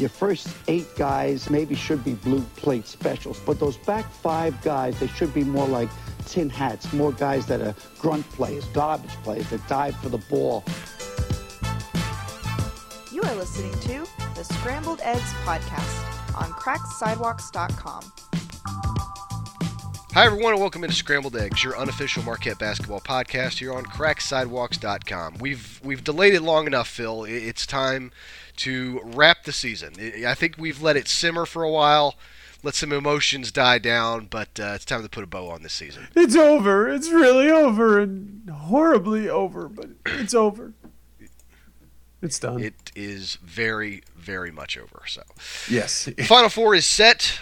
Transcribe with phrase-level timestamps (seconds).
[0.00, 4.98] Your first eight guys maybe should be blue plate specials, but those back five guys,
[4.98, 5.90] they should be more like
[6.24, 10.64] tin hats, more guys that are grunt players, garbage players that dive for the ball.
[13.12, 18.10] You are listening to the Scrambled Eggs podcast on cracksidewalks.com.
[20.14, 25.36] Hi, everyone, and welcome into Scrambled Eggs, your unofficial Marquette basketball podcast here on cracksidewalks.com.
[25.40, 27.24] We've we've delayed it long enough, Phil.
[27.24, 28.10] It's time
[28.60, 29.94] to wrap the season.
[30.26, 32.14] I think we've let it simmer for a while,
[32.62, 35.72] let some emotions die down, but uh, it's time to put a bow on this
[35.72, 36.08] season.
[36.14, 36.88] It's over.
[36.88, 40.72] It's really over and horribly over, but it's over.
[42.22, 42.62] It's done.
[42.62, 45.02] It is very, very much over.
[45.06, 45.22] So,
[45.70, 46.08] yes.
[46.26, 47.38] Final Four is set.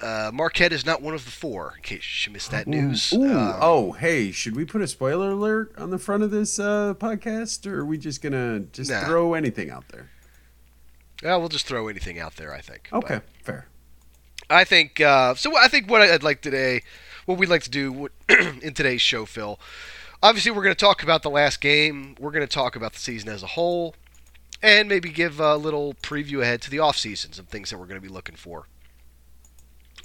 [0.00, 3.12] Uh, Marquette is not one of the four, in case you missed that news.
[3.12, 6.60] Ooh, Um, oh, hey, should we put a spoiler alert on the front of this
[6.60, 9.04] uh, podcast, or are we just gonna just Nah.
[9.04, 10.08] throw anything out there?
[11.22, 12.52] Yeah, we'll just throw anything out there.
[12.54, 12.88] I think.
[12.90, 13.66] But- Okay, fair.
[14.50, 15.56] I think uh, so.
[15.56, 16.82] I think what I'd like today,
[17.26, 19.58] what we'd like to do in today's show, Phil.
[20.22, 22.16] Obviously, we're going to talk about the last game.
[22.18, 23.94] We're going to talk about the season as a whole,
[24.62, 27.86] and maybe give a little preview ahead to the off season, some things that we're
[27.86, 28.66] going to be looking for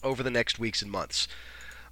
[0.04, 1.28] over the next weeks and months.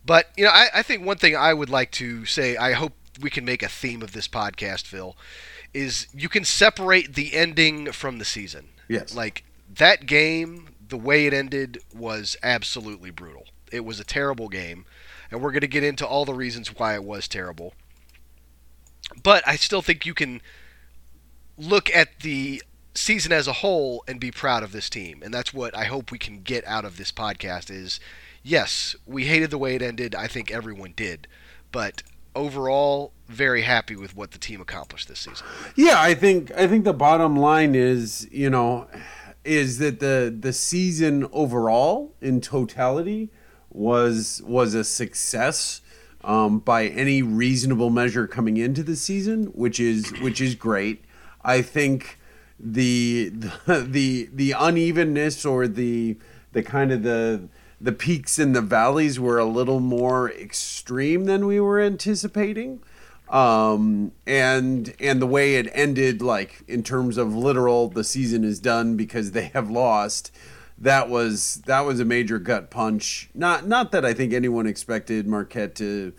[0.06, 2.94] But you know, I, I think one thing I would like to say, I hope
[3.22, 5.16] we can make a theme of this podcast, Phil,
[5.74, 8.68] is you can separate the ending from the season.
[8.92, 9.16] Yes.
[9.16, 13.46] Like that game, the way it ended was absolutely brutal.
[13.72, 14.86] It was a terrible game,
[15.32, 17.74] and we're going to get into all the reasons why it was terrible.
[19.24, 20.42] But I still think you can
[21.58, 22.62] look at the
[22.94, 26.12] season as a whole and be proud of this team, and that's what I hope
[26.12, 28.00] we can get out of this podcast is
[28.44, 30.16] yes, we hated the way it ended.
[30.16, 31.28] I think everyone did.
[31.72, 32.04] But
[32.36, 35.46] overall, very happy with what the team accomplished this season.
[35.76, 38.88] Yeah, I think I think the bottom line is, you know,
[39.44, 43.30] is that the the season overall in totality
[43.70, 45.82] was was a success
[46.24, 51.04] um, by any reasonable measure coming into the season, which is which is great.
[51.44, 52.20] I think
[52.60, 56.18] the the the, the unevenness or the
[56.52, 57.50] the kind of the
[57.82, 62.82] the peaks and the valleys were a little more extreme than we were anticipating.
[63.30, 68.60] Um and and the way it ended like in terms of literal the season is
[68.60, 70.32] done because they have lost
[70.78, 73.30] that was that was a major gut punch.
[73.34, 76.12] Not not that i think anyone expected marquette to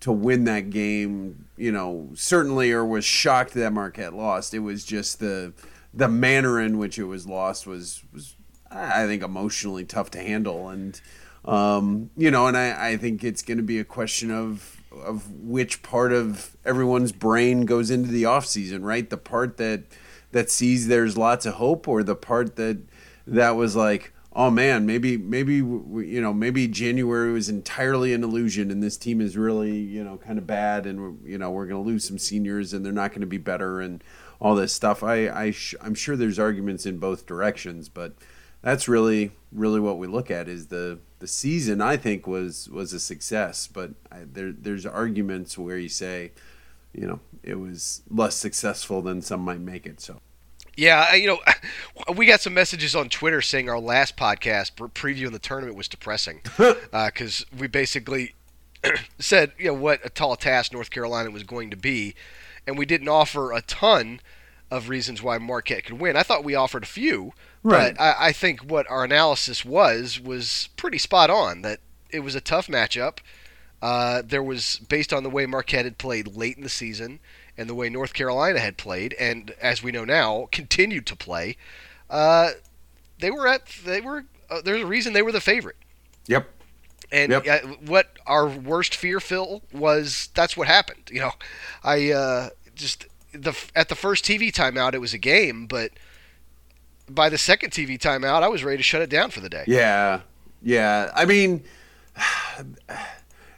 [0.00, 4.54] to win that game you know certainly or was shocked that marquette lost.
[4.54, 5.52] It was just the
[5.92, 8.36] the manner in which it was lost was was
[8.70, 11.00] i think emotionally tough to handle and
[11.44, 15.30] um you know and i i think it's going to be a question of of
[15.32, 19.08] which part of everyone's brain goes into the off season, right?
[19.08, 19.84] The part that
[20.32, 22.78] that sees there's lots of hope, or the part that
[23.26, 28.70] that was like, oh man, maybe maybe you know maybe January was entirely an illusion,
[28.70, 31.82] and this team is really you know kind of bad, and you know we're going
[31.82, 34.02] to lose some seniors, and they're not going to be better, and
[34.40, 35.02] all this stuff.
[35.02, 38.14] I I sh- I'm sure there's arguments in both directions, but
[38.62, 42.92] that's really really what we look at is the the season I think was was
[42.92, 46.32] a success but I, there there's arguments where you say
[46.92, 50.20] you know it was less successful than some might make it so.
[50.76, 51.38] Yeah, you know,
[52.14, 55.88] we got some messages on Twitter saying our last podcast pre- previewing the tournament was
[55.88, 58.34] depressing uh, because we basically
[59.18, 62.14] said you know what a tall task North Carolina was going to be,
[62.66, 64.20] and we didn't offer a ton
[64.70, 66.16] of reasons why Marquette could win.
[66.16, 67.32] I thought we offered a few,
[67.62, 67.94] Right.
[67.96, 71.62] but I, I think what our analysis was was pretty spot on.
[71.62, 73.18] That it was a tough matchup.
[73.82, 77.18] Uh, there was based on the way Marquette had played late in the season
[77.56, 81.56] and the way North Carolina had played, and as we know now, continued to play.
[82.08, 82.50] Uh,
[83.18, 85.76] they were at they were uh, there's a reason they were the favorite.
[86.26, 86.48] yep
[87.12, 87.46] And Yep.
[87.48, 91.10] uh, what our worst fear, Phil, was that's what happened.
[91.10, 91.32] You know,
[91.82, 95.92] I uh, just the at the first TV timeout it was a game, but
[97.08, 99.64] by the second TV timeout I was ready to shut it down for the day.
[99.66, 100.20] Yeah,
[100.62, 101.10] yeah.
[101.14, 101.64] I mean,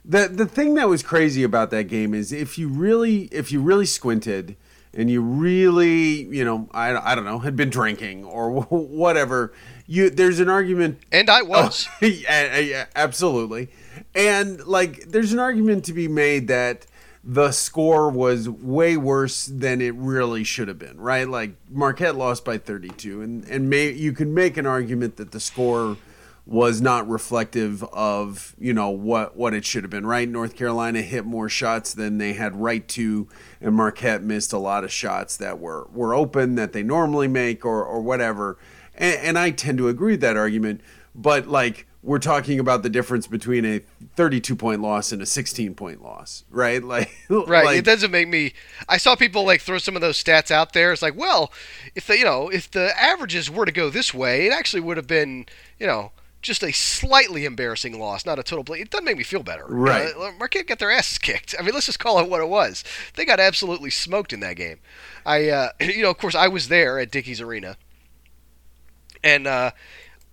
[0.04, 3.60] the the thing that was crazy about that game is if you really if you
[3.60, 4.56] really squinted
[4.94, 9.52] and you really you know I, I don't know had been drinking or whatever
[9.86, 11.88] you there's an argument And I oh, was.
[12.02, 13.68] Oh, yeah, yeah, absolutely.
[14.14, 16.86] And like, there's an argument to be made that
[17.24, 21.28] the score was way worse than it really should have been, right?
[21.28, 25.40] Like Marquette lost by 32, and and may, you can make an argument that the
[25.40, 25.96] score
[26.44, 30.28] was not reflective of you know what what it should have been, right?
[30.28, 33.28] North Carolina hit more shots than they had right to,
[33.60, 37.64] and Marquette missed a lot of shots that were were open that they normally make
[37.64, 38.58] or or whatever.
[38.96, 40.80] and, and I tend to agree with that argument.
[41.14, 43.80] But like we're talking about the difference between a
[44.16, 46.82] 32 point loss and a 16 point loss, right?
[46.92, 47.64] Like, right.
[47.64, 48.52] like- it doesn't make me.
[48.88, 50.92] I saw people like throw some of those stats out there.
[50.92, 51.52] It's like, well,
[51.94, 54.96] if the you know if the averages were to go this way, it actually would
[54.96, 55.46] have been
[55.78, 56.12] you know
[56.42, 58.80] just a slightly embarrassing loss, not a total play.
[58.80, 59.64] It doesn't make me feel better.
[59.68, 60.12] Right.
[60.38, 61.54] Marquette got their asses kicked.
[61.58, 62.82] I mean, let's just call it what it was.
[63.14, 64.80] They got absolutely smoked in that game.
[65.24, 67.76] I, uh, you know, of course, I was there at Dickies Arena,
[69.22, 69.70] and uh,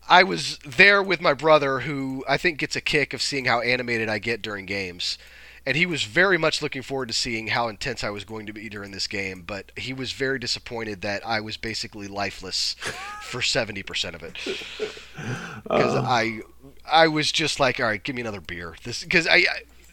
[0.10, 3.62] I was there with my brother, who I think gets a kick of seeing how
[3.62, 5.20] animated I get during games.
[5.66, 8.54] And he was very much looking forward to seeing how intense I was going to
[8.54, 12.74] be during this game, but he was very disappointed that I was basically lifeless
[13.22, 14.38] for 70% of it.
[15.64, 16.02] Because uh.
[16.02, 16.40] I,
[16.90, 18.76] I was just like, all right, give me another beer.
[18.86, 19.46] This because I, I,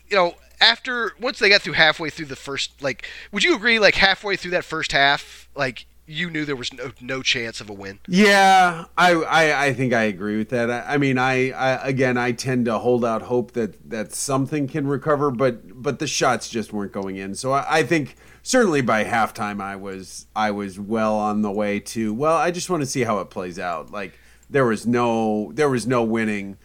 [0.09, 3.81] you know, after once they got through halfway through the first, like, would you agree,
[3.81, 7.69] like halfway through that first half, like you knew there was no no chance of
[7.69, 8.01] a win?
[8.09, 10.71] Yeah, I, I, I think I agree with that.
[10.71, 14.69] I, I mean, I, I again, I tend to hold out hope that that something
[14.69, 17.35] can recover, but but the shots just weren't going in.
[17.35, 21.81] So I, I think certainly by halftime, I was I was well on the way
[21.81, 22.15] to.
[22.15, 23.91] Well, I just want to see how it plays out.
[23.91, 24.19] Like
[24.49, 26.59] there was no there was no winning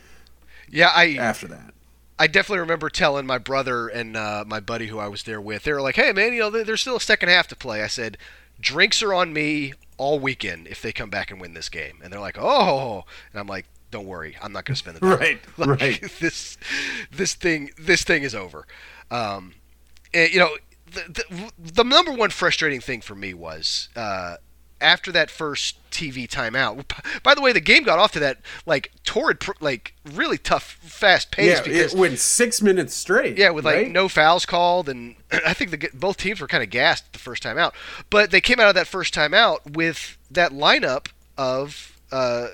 [0.69, 1.73] Yeah, I after that.
[2.19, 5.63] I definitely remember telling my brother and uh, my buddy who I was there with.
[5.63, 7.87] They were like, "Hey, man, you know, there's still a second half to play." I
[7.87, 8.17] said,
[8.61, 12.13] "Drinks are on me all weekend if they come back and win this game." And
[12.13, 13.03] they're like, "Oh,"
[13.33, 15.19] and I'm like, "Don't worry, I'm not going to spend the night.
[15.19, 16.11] Right, Like, right.
[16.19, 16.57] This,
[17.11, 18.65] this thing, this thing is over."
[19.09, 19.55] Um,
[20.13, 20.55] and, you know,
[20.85, 23.89] the, the the number one frustrating thing for me was.
[23.95, 24.37] Uh,
[24.81, 26.83] after that first TV timeout.
[27.23, 31.31] By the way, the game got off to that like torrid, like really tough, fast
[31.31, 33.37] pace Yeah, because it went six minutes straight.
[33.37, 33.91] yeah, with like right?
[33.91, 37.43] no fouls called, and I think the, both teams were kind of gassed the first
[37.43, 37.75] time out.
[38.09, 41.07] But they came out of that first time out with that lineup
[41.37, 42.47] of uh,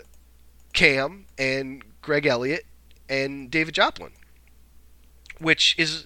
[0.74, 2.66] Cam and Greg Elliott
[3.10, 4.12] and David Joplin,
[5.40, 6.06] which is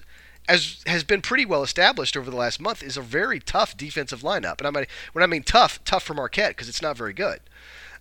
[0.54, 4.22] as has been pretty well established over the last month, is a very tough defensive
[4.22, 4.58] lineup.
[4.60, 7.40] And I mean, when I mean tough, tough for Marquette because it's not very good.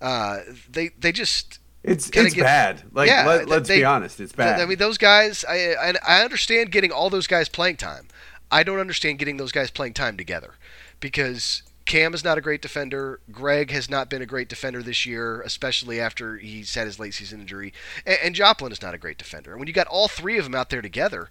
[0.01, 0.39] Uh,
[0.71, 2.83] they they just It's it's get- bad.
[2.93, 4.61] Like Yeah, let, let's they- be honest, it's bad.
[4.61, 5.45] I mean, those guys.
[5.49, 8.09] I, I I understand getting all those guys playing time.
[8.51, 10.55] I don't understand getting those guys playing time together,
[10.99, 13.21] because Cam is not a great defender.
[13.31, 17.15] Greg has not been a great defender this year, especially after he's had his late
[17.15, 17.73] season injury.
[18.07, 19.51] And, and Joplin is not a great defender.
[19.53, 21.31] And when you got all three of them out there together,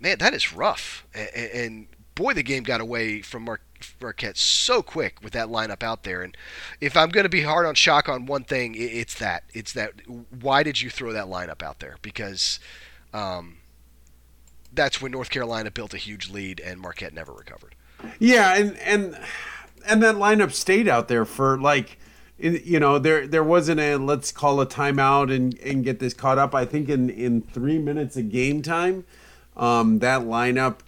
[0.00, 1.06] man, that is rough.
[1.14, 3.60] And, and boy, the game got away from Mar-
[4.00, 6.22] Marquette so quick with that lineup out there.
[6.22, 6.36] And
[6.80, 9.44] if I'm going to be hard on Shaka on one thing, it's that.
[9.52, 9.92] It's that.
[10.40, 11.96] Why did you throw that lineup out there?
[12.02, 12.58] Because
[13.12, 13.58] um,
[14.72, 17.74] that's when North Carolina built a huge lead and Marquette never recovered.
[18.18, 19.18] Yeah, and and
[19.86, 21.98] and that lineup stayed out there for like,
[22.38, 26.38] you know, there there wasn't a let's call a timeout and and get this caught
[26.38, 26.54] up.
[26.54, 29.04] I think in in three minutes of game time,
[29.56, 30.80] um, that lineup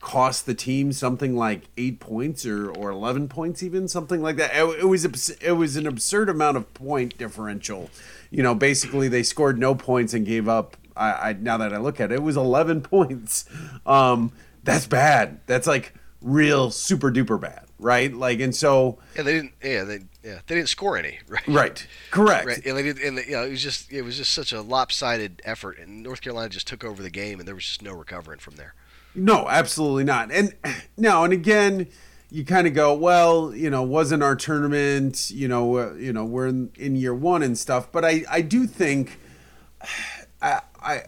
[0.00, 4.50] cost the team something like eight points or or eleven points, even something like that.
[4.54, 7.90] It, it was it was an absurd amount of point differential.
[8.30, 10.76] You know, basically they scored no points and gave up.
[10.96, 13.44] I, I now that I look at it, it was eleven points.
[13.86, 14.32] Um,
[14.64, 15.40] that's bad.
[15.46, 18.12] That's like real super duper bad, right?
[18.12, 19.52] Like, and so Yeah, they didn't.
[19.62, 21.18] Yeah, they yeah they didn't score any.
[21.28, 21.46] Right.
[21.48, 22.46] right, correct.
[22.46, 24.60] Right, and they did, and you know, it was just it was just such a
[24.60, 27.92] lopsided effort, and North Carolina just took over the game, and there was just no
[27.92, 28.74] recovering from there.
[29.14, 30.30] No, absolutely not.
[30.30, 30.54] And
[30.96, 31.88] no, and again,
[32.30, 36.24] you kind of go, well, you know, wasn't our tournament, you know, uh, you know,
[36.24, 37.90] we're in, in year one and stuff.
[37.90, 39.18] But I, I do think,
[40.42, 41.02] I, I,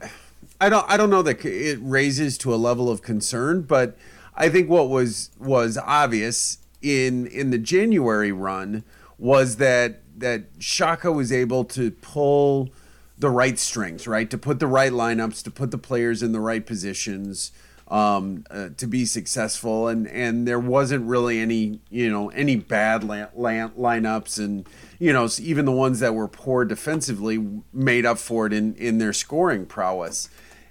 [0.61, 3.97] I don't, I don't know that it raises to a level of concern, but
[4.35, 8.85] I think what was was obvious in in the January run
[9.23, 12.71] was that that Shaka was able to pull
[13.17, 16.41] the right strings, right, to put the right lineups, to put the players in the
[16.41, 17.53] right positions
[17.87, 23.05] um, uh, to be successful, and and there wasn't really any you know any bad
[23.05, 28.19] la- la- lineups, and you know even the ones that were poor defensively made up
[28.19, 30.29] for it in in their scoring prowess,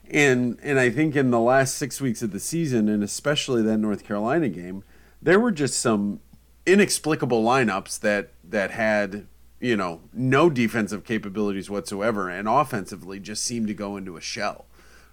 [0.09, 3.77] and and I think in the last six weeks of the season, and especially that
[3.77, 4.83] North Carolina game,
[5.21, 6.19] there were just some
[6.65, 9.27] inexplicable lineups that that had
[9.59, 14.65] you know no defensive capabilities whatsoever, and offensively just seemed to go into a shell,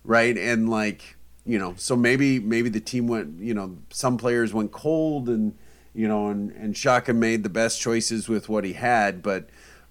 [0.05, 1.17] right, and like
[1.49, 5.57] you know so maybe maybe the team went you know some players went cold and
[5.95, 9.49] you know and and Shaka made the best choices with what he had but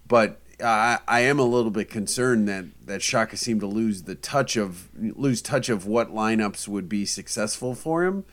[0.07, 4.13] but I, I am a little bit concerned that that Shaka seemed to lose the
[4.13, 8.23] touch of lose touch of what lineups would be successful for him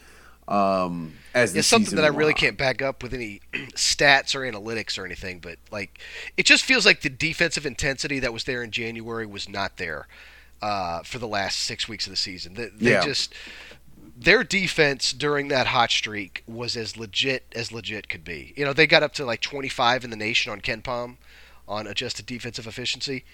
[0.47, 2.39] Um, as It's something that I really on.
[2.39, 3.41] can't back up with any
[3.75, 5.99] stats or analytics or anything, but like
[6.37, 10.07] it just feels like the defensive intensity that was there in January was not there
[10.61, 12.55] uh, for the last six weeks of the season.
[12.55, 13.05] They, they Yeah.
[13.05, 13.33] just
[14.17, 18.53] their defense during that hot streak was as legit as legit could be.
[18.57, 21.17] You know, they got up to like 25 in the nation on KenPom
[21.67, 23.25] on adjusted defensive efficiency.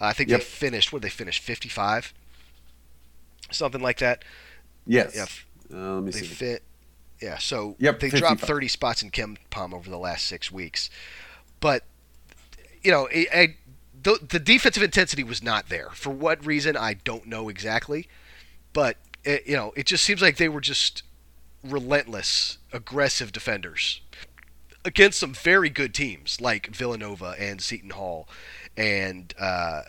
[0.00, 0.38] Uh, I think Yep.
[0.40, 0.92] they finished.
[0.92, 1.38] What did they finish?
[1.40, 2.14] 55,
[3.50, 4.24] something like that.
[4.86, 5.12] Yes.
[5.14, 5.26] Yeah,
[5.72, 6.26] Uh, let me They see.
[6.26, 6.62] fit.
[7.20, 10.90] Yeah, so Yep, they dropped 30 spots in Ken Palm over the last six weeks.
[11.60, 11.84] But,
[12.82, 13.56] you know, I, I,
[14.02, 15.90] the, the defensive intensity was not there.
[15.90, 18.08] For what reason, I don't know exactly.
[18.72, 21.04] But, it, you know, it just seems like they were just
[21.62, 24.00] relentless, aggressive defenders
[24.84, 28.28] against some very good teams like Villanova and Seton Hall
[28.76, 29.82] and uh,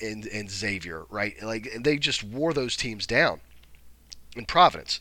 [0.00, 1.40] and and Xavier, right?
[1.42, 3.40] Like and they just wore those teams down
[4.36, 5.00] in Providence.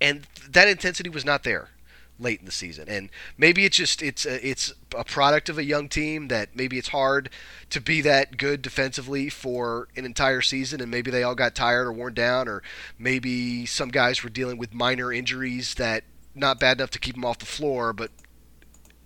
[0.00, 1.70] And that intensity was not there
[2.18, 2.88] late in the season.
[2.88, 6.78] And maybe it's just it's a, it's a product of a young team that maybe
[6.78, 7.30] it's hard
[7.70, 11.86] to be that good defensively for an entire season and maybe they all got tired
[11.86, 12.62] or worn down or
[12.98, 16.04] maybe some guys were dealing with minor injuries that
[16.34, 18.10] not bad enough to keep them off the floor but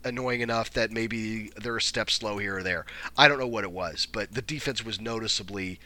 [0.04, 2.84] annoying enough that maybe they're a step slow here or there.
[3.16, 5.78] I don't know what it was, but the defense was noticeably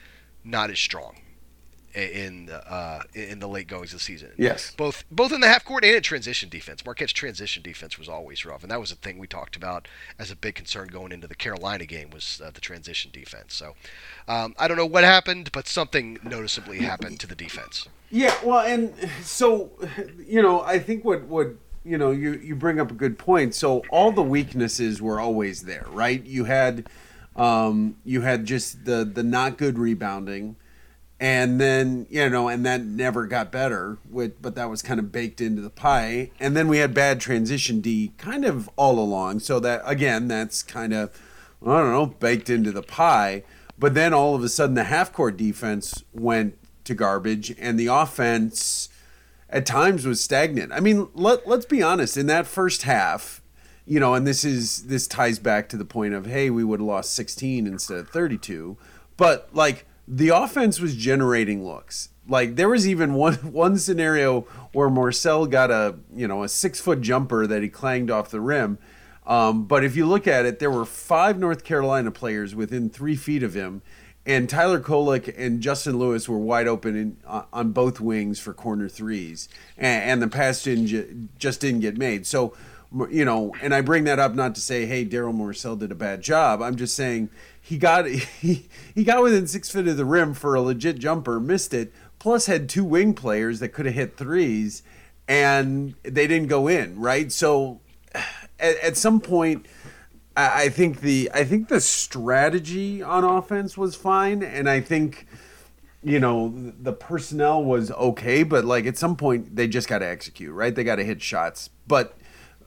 [0.45, 1.17] not as strong
[1.97, 4.33] in uh, in the late goings of the season.
[4.37, 4.73] Yes.
[4.77, 6.85] Both both in the half court and in transition defense.
[6.85, 9.89] Marquette's transition defense was always rough, and that was a thing we talked about
[10.19, 13.55] as a big concern going into the Carolina game was uh, the transition defense.
[13.55, 13.75] So
[14.29, 17.89] um, I don't know what happened, but something noticeably happened to the defense.
[18.11, 19.71] Yeah, well, and so
[20.27, 21.55] you know, I think what what
[21.87, 23.55] you know, you you bring up a good point.
[23.55, 26.23] So all the weaknesses were always there, right?
[26.25, 26.89] You had
[27.37, 30.57] um, you had just the the not good rebounding,
[31.19, 33.99] and then you know, and that never got better.
[34.09, 37.21] With but that was kind of baked into the pie, and then we had bad
[37.21, 39.41] transition D kind of all along.
[39.41, 41.11] So that again, that's kind of
[41.63, 43.45] I don't know baked into the pie.
[43.79, 47.89] But then all of a sudden, the half court defense went to garbage, and the
[47.89, 48.89] offense
[49.49, 50.73] at times was stagnant.
[50.73, 52.17] I mean, let let's be honest.
[52.17, 53.43] In that first half,
[53.87, 56.81] you know, and this is this ties back to the point of hey, we would
[56.81, 58.77] have lost 16 instead of 32,
[59.17, 62.11] but like the offense was generating looks.
[62.29, 66.81] Like there was even one one scenario where Morsell got a you know a six
[66.81, 68.79] foot jumper that he clanged off the rim.
[69.27, 73.17] Um, but if you look at it, there were five North Carolina players within three
[73.17, 73.83] feet of him,
[74.25, 78.55] and Tyler Kolek and Justin Lewis were wide open in, uh, on both wings for
[78.55, 82.25] corner threes, and, and the pass didn't ju- just didn't get made.
[82.25, 82.57] So,
[83.11, 85.97] you know, and I bring that up not to say, hey, Darryl Morsell did a
[85.97, 86.63] bad job.
[86.63, 87.31] I'm just saying
[87.67, 88.07] he got
[88.41, 91.93] he, he got within six feet of the rim for a legit jumper, missed it,
[92.19, 94.85] plus had two wing players that could have hit threes,
[95.27, 96.99] and they didn't go in.
[96.99, 97.81] Right, so
[98.15, 99.67] at, at some point.
[100.37, 105.27] I I think the I think the strategy on offense was fine, and I think
[106.03, 110.07] you know the personnel was okay, but like at some point they just got to
[110.07, 110.75] execute, right?
[110.75, 111.71] They got to hit shots.
[111.89, 112.17] But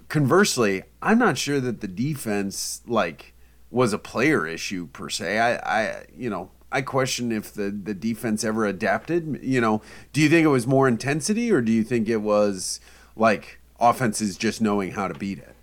[0.09, 3.33] conversely, I'm not sure that the defense like
[3.71, 5.39] was a player issue per se.
[5.39, 9.39] I, I you know I question if the the defense ever adapted.
[9.41, 9.81] You know,
[10.13, 12.79] do you think it was more intensity, or do you think it was
[13.15, 15.55] like offenses just knowing how to beat it?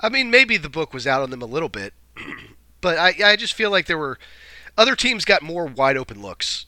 [0.00, 1.92] I mean, maybe the book was out on them a little bit,
[2.80, 4.18] but I, I just feel like there were
[4.76, 6.66] other teams got more wide open looks.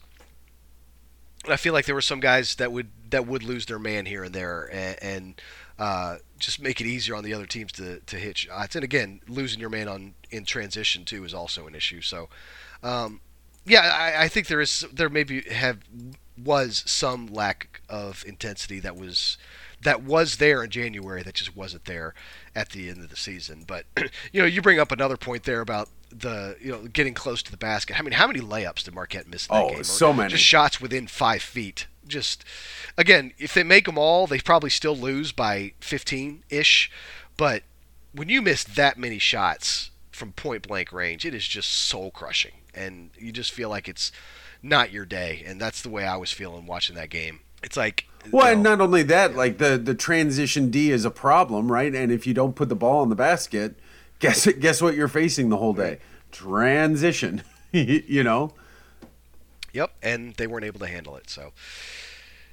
[1.48, 4.24] I feel like there were some guys that would that would lose their man here
[4.24, 5.42] and there, and, and
[5.78, 8.74] uh, just make it easier on the other teams to, to hit shots.
[8.74, 12.00] And again, losing your man on in transition too is also an issue.
[12.00, 12.28] So,
[12.82, 13.20] um,
[13.64, 15.78] yeah, I, I think there is there maybe have
[16.42, 19.38] was some lack of intensity that was
[19.82, 22.14] that was there in January that just wasn't there
[22.54, 23.64] at the end of the season.
[23.66, 23.84] But
[24.32, 27.50] you know, you bring up another point there about the you know getting close to
[27.50, 27.98] the basket.
[27.98, 29.84] I mean, how many layups did Marquette miss in that Oh, game?
[29.84, 30.30] So many.
[30.30, 31.86] Just shots within five feet.
[32.06, 32.44] Just
[32.98, 36.90] again, if they make them all, they probably still lose by 15 ish.
[37.36, 37.62] But
[38.12, 42.52] when you miss that many shots from point blank range, it is just soul crushing,
[42.74, 44.12] and you just feel like it's
[44.62, 45.42] not your day.
[45.46, 47.40] And that's the way I was feeling watching that game.
[47.62, 51.10] It's like Well, you and not only that, like the the transition D is a
[51.10, 51.94] problem, right?
[51.94, 53.76] And if you don't put the ball in the basket,
[54.18, 55.98] guess guess what you're facing the whole day?
[56.30, 57.42] Transition.
[57.72, 58.52] you know.
[59.72, 61.30] Yep, and they weren't able to handle it.
[61.30, 61.52] So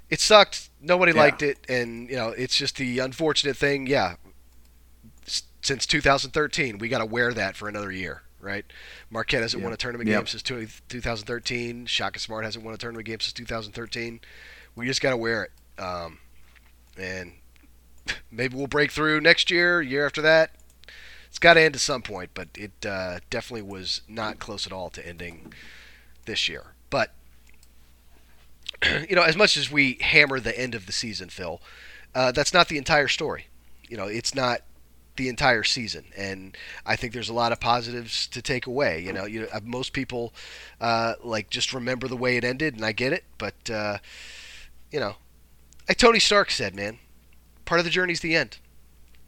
[0.09, 0.69] it sucked.
[0.81, 1.19] Nobody Yeah.
[1.19, 3.87] liked it, and you know it's just the unfortunate thing.
[3.87, 4.15] Yeah,
[5.27, 8.65] S- since 2013, we got to wear that for another year, right?
[9.09, 11.85] Marquette hasn't won a tournament game since two- 2013.
[11.85, 14.21] Shaka Smart hasn't won a tournament game since 2013.
[14.75, 15.51] We just got to wear it.
[15.81, 16.19] Um,
[16.97, 17.33] and
[18.31, 20.55] maybe we'll break through next year, year after that.
[21.27, 24.73] It's got to end at some point, but it uh, definitely was not close at
[24.73, 25.53] all to ending
[26.25, 26.73] this year.
[26.89, 27.13] But
[29.09, 31.61] you know, as much as we hammer the end of the season, Phil,
[32.15, 33.47] uh, that's not the entire story.
[33.87, 34.61] You know, it's not
[35.15, 36.55] the entire season, and
[36.85, 39.01] I think there's a lot of positives to take away.
[39.01, 40.33] You know, you uh, most people
[40.79, 43.97] uh, like just remember the way it ended, and I get it, but uh,
[44.91, 45.15] you know,
[45.87, 46.99] like Tony Stark said, man,
[47.65, 48.57] part of the journey is the end.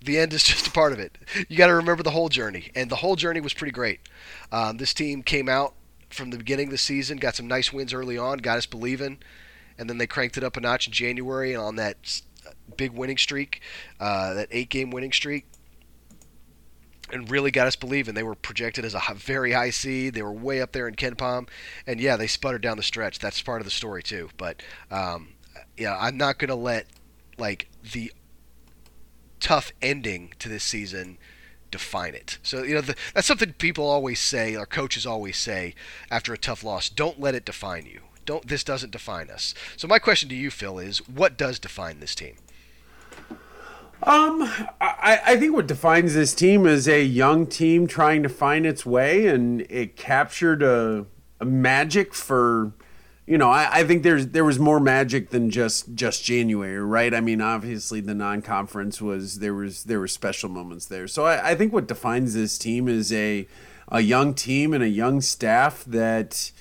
[0.03, 1.17] The end is just a part of it.
[1.49, 3.99] You got to remember the whole journey, and the whole journey was pretty great.
[4.51, 5.73] Um, this team came out
[6.13, 9.19] from the beginning of the season, got some nice wins early on, got us believing,
[9.77, 12.21] and then they cranked it up a notch in January on that
[12.77, 13.61] big winning streak,
[13.99, 15.45] uh, that eight-game winning streak,
[17.11, 18.13] and really got us believing.
[18.13, 20.13] They were projected as a very high seed.
[20.13, 21.47] They were way up there in KenPom,
[21.85, 23.19] and yeah, they sputtered down the stretch.
[23.19, 24.29] That's part of the story too.
[24.37, 25.29] But um,
[25.77, 26.87] yeah, I'm not gonna let
[27.37, 28.13] like the
[29.39, 31.17] tough ending to this season
[31.71, 32.37] define it.
[32.43, 35.73] So you know the, that's something people always say, or coaches always say
[36.09, 36.89] after a tough loss.
[36.89, 38.01] Don't let it define you.
[38.25, 38.47] Don't.
[38.47, 39.53] This doesn't define us.
[39.77, 42.35] So my question to you, Phil, is what does define this team?
[44.03, 44.41] Um,
[44.81, 48.83] I, I think what defines this team is a young team trying to find its
[48.83, 51.05] way, and it captured a,
[51.39, 52.73] a magic for
[53.31, 57.13] you know, I, I, think there's there was more magic than just just January, right?
[57.13, 61.07] I mean, obviously the non-conference was there was there were special moments there.
[61.07, 63.47] So I, I think what defines this team is a
[63.87, 66.51] a young team and a young staff that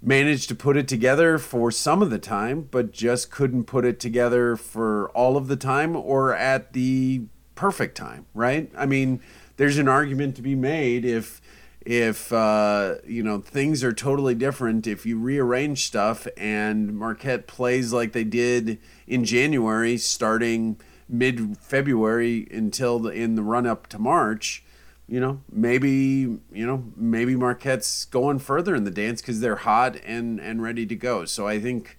[0.00, 4.00] managed to put it together for some of the time, but just couldn't put it
[4.00, 8.72] together for all of the time or at the perfect time, right?
[8.74, 9.20] I mean,
[9.58, 11.42] there's an argument to be made if
[11.84, 17.92] if uh, you know things are totally different if you rearrange stuff and Marquette plays
[17.92, 23.98] like they did in January starting mid February until the, in the run up to
[23.98, 24.64] March
[25.06, 29.96] you know maybe you know maybe Marquette's going further in the dance cuz they're hot
[30.04, 31.24] and and ready to go.
[31.24, 31.98] So I think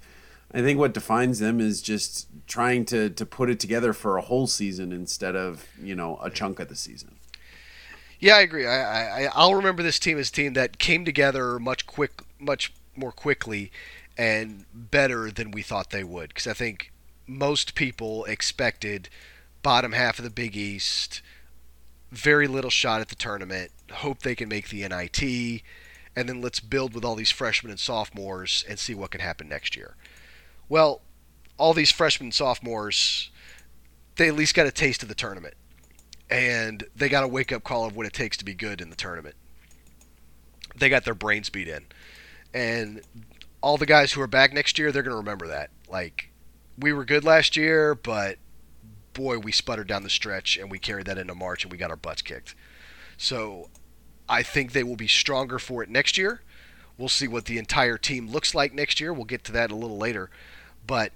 [0.52, 4.22] I think what defines them is just trying to to put it together for a
[4.22, 7.15] whole season instead of you know a chunk of the season
[8.20, 8.66] yeah, I agree.
[8.66, 12.74] I, I I'll remember this team as a team that came together much quick, much
[12.96, 13.72] more quickly,
[14.18, 16.30] and better than we thought they would.
[16.30, 16.92] Because I think
[17.28, 19.10] most people expected
[19.64, 21.22] bottom half of the Big East,
[22.12, 23.72] very little shot at the tournament.
[23.92, 25.62] Hope they can make the NIT,
[26.16, 29.50] and then let's build with all these freshmen and sophomores and see what can happen
[29.50, 29.96] next year.
[30.70, 31.02] Well,
[31.58, 33.30] all these freshmen and sophomores,
[34.16, 35.56] they at least got a taste of the tournament
[36.30, 38.90] and they got a wake up call of what it takes to be good in
[38.90, 39.36] the tournament.
[40.76, 41.86] They got their brains beat in,
[42.54, 43.02] and
[43.62, 45.70] all the guys who are back next year, they're going to remember that.
[45.90, 46.30] Like,
[46.78, 48.38] we were good last year, but
[49.14, 51.90] boy, we sputtered down the stretch, and we carried that into March, and we got
[51.90, 52.56] our butts kicked.
[53.18, 53.70] So,
[54.28, 56.42] I think they will be stronger for it next year.
[56.98, 59.14] We'll see what the entire team looks like next year.
[59.14, 60.30] We'll get to that a little later,
[60.86, 61.12] but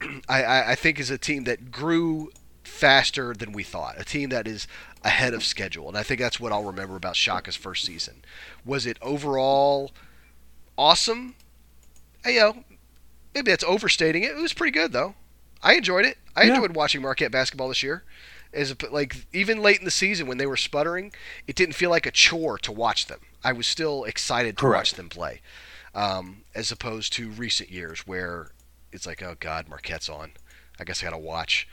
[0.28, 2.30] I, I think as a team that grew
[2.72, 4.00] faster than we thought.
[4.00, 4.66] A team that is
[5.04, 8.24] ahead of schedule, and I think that's what I'll remember about Shaka's first season.
[8.64, 9.92] Was it overall
[10.76, 11.34] awesome?
[12.24, 12.64] You know,
[13.34, 14.32] maybe that's overstating it.
[14.32, 15.14] It was pretty good though.
[15.62, 16.18] I enjoyed it.
[16.34, 16.54] I yeah.
[16.54, 18.04] enjoyed watching Marquette basketball this year.
[18.52, 21.12] As a, like even late in the season when they were sputtering,
[21.46, 23.20] it didn't feel like a chore to watch them.
[23.44, 24.78] I was still excited to Correct.
[24.78, 25.40] watch them play,
[25.94, 28.50] um, as opposed to recent years where
[28.92, 30.32] it's like, oh God, Marquette's on.
[30.78, 31.66] I guess I got to watch.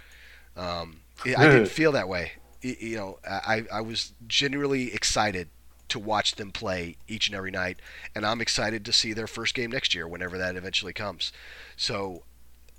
[0.60, 2.34] Um, I didn't feel that way.
[2.62, 5.48] You know, I, I was genuinely excited
[5.88, 7.80] to watch them play each and every night,
[8.14, 11.32] and I'm excited to see their first game next year, whenever that eventually comes.
[11.78, 12.24] So,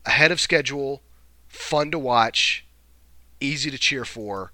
[0.05, 1.03] ahead of schedule,
[1.49, 2.67] fun to watch,
[3.41, 4.53] easy to cheer for,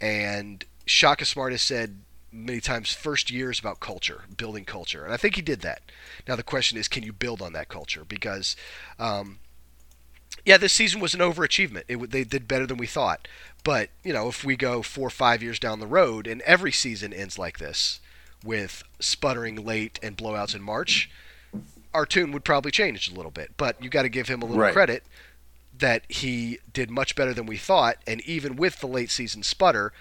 [0.00, 2.00] and Shaka Smart has said
[2.32, 5.82] many times first year is about culture, building culture, and I think he did that.
[6.28, 8.04] Now the question is, can you build on that culture?
[8.06, 8.54] Because
[8.98, 9.40] um,
[10.46, 11.82] yeah, this season was an overachievement.
[11.88, 13.26] It, they did better than we thought.
[13.64, 16.70] But, you know, if we go four or five years down the road and every
[16.70, 17.98] season ends like this,
[18.44, 21.10] with sputtering late and blowouts in March,
[21.92, 23.54] our tune would probably change a little bit.
[23.56, 24.72] But you got to give him a little right.
[24.72, 25.02] credit
[25.76, 27.96] that he did much better than we thought.
[28.06, 29.92] And even with the late season sputter,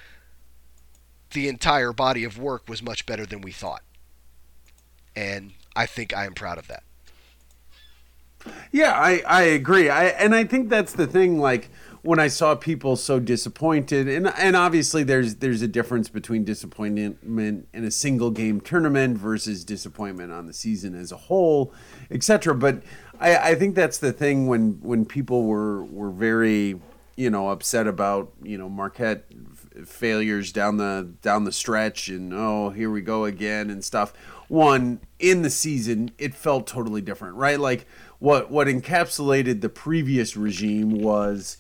[1.32, 3.82] the entire body of work was much better than we thought.
[5.16, 6.84] And I think I am proud of that.
[8.72, 9.90] Yeah, I, I agree.
[9.90, 11.40] I and I think that's the thing.
[11.40, 11.70] Like
[12.06, 17.18] when I saw people so disappointed, and and obviously there's there's a difference between disappointment
[17.24, 21.74] in a single game tournament versus disappointment on the season as a whole,
[22.12, 22.54] etc.
[22.54, 22.84] But
[23.20, 26.80] I, I think that's the thing when when people were were very
[27.16, 29.26] you know upset about you know Marquette
[29.86, 34.14] failures down the down the stretch and oh here we go again and stuff.
[34.48, 37.60] One in the season, it felt totally different, right?
[37.60, 37.88] Like
[38.26, 41.58] what what encapsulated the previous regime was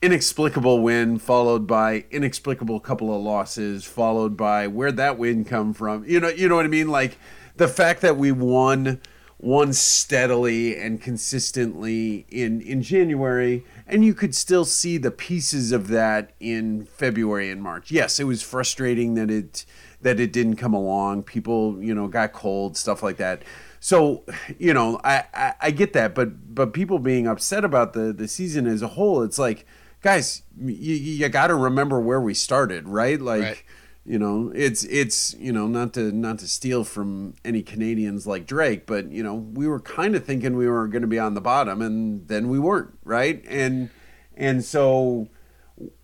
[0.00, 6.06] inexplicable win followed by inexplicable couple of losses followed by where'd that win come from?
[6.06, 6.88] You know you know what i mean?
[6.88, 7.18] Like
[7.56, 8.98] the fact that we won
[9.38, 15.88] won steadily and consistently in in january and you could still see the pieces of
[15.88, 17.90] that in february and march.
[17.90, 19.66] Yes it was frustrating that it
[20.00, 21.24] that it didn't come along.
[21.24, 23.42] People you know got cold stuff like that
[23.80, 24.24] so
[24.58, 28.28] you know I, I, I get that but but people being upset about the the
[28.28, 29.66] season as a whole it's like
[30.06, 33.20] guys, you, you got to remember where we started, right?
[33.20, 33.62] Like, right.
[34.04, 38.46] you know, it's it's you know not to not to steal from any Canadians like
[38.46, 41.34] Drake, but you know we were kind of thinking we were going to be on
[41.34, 43.42] the bottom, and then we weren't, right?
[43.48, 43.90] And
[44.36, 45.28] and so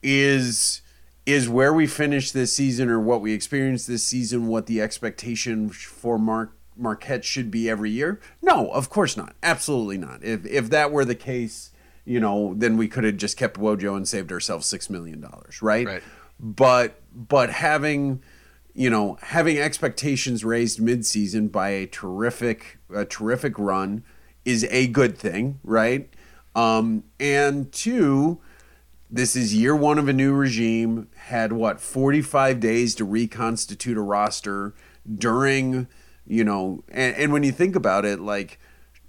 [0.02, 0.82] is
[1.24, 5.70] is where we finish this season or what we experience this season what the expectation
[5.70, 8.20] for Mark Marquette should be every year?
[8.40, 9.34] No, of course not.
[9.42, 10.22] Absolutely not.
[10.22, 11.70] If if that were the case,
[12.04, 15.62] you know, then we could have just kept Wojo and saved ourselves six million dollars,
[15.62, 15.86] right?
[15.86, 16.02] Right.
[16.40, 18.22] But but having
[18.74, 24.04] you know having expectations raised midseason by a terrific a terrific run
[24.44, 26.08] is a good thing, right?
[26.54, 28.40] Um, and two,
[29.10, 31.08] this is year one of a new regime.
[31.16, 34.74] Had what forty five days to reconstitute a roster
[35.12, 35.86] during
[36.26, 38.58] you know, and, and when you think about it, like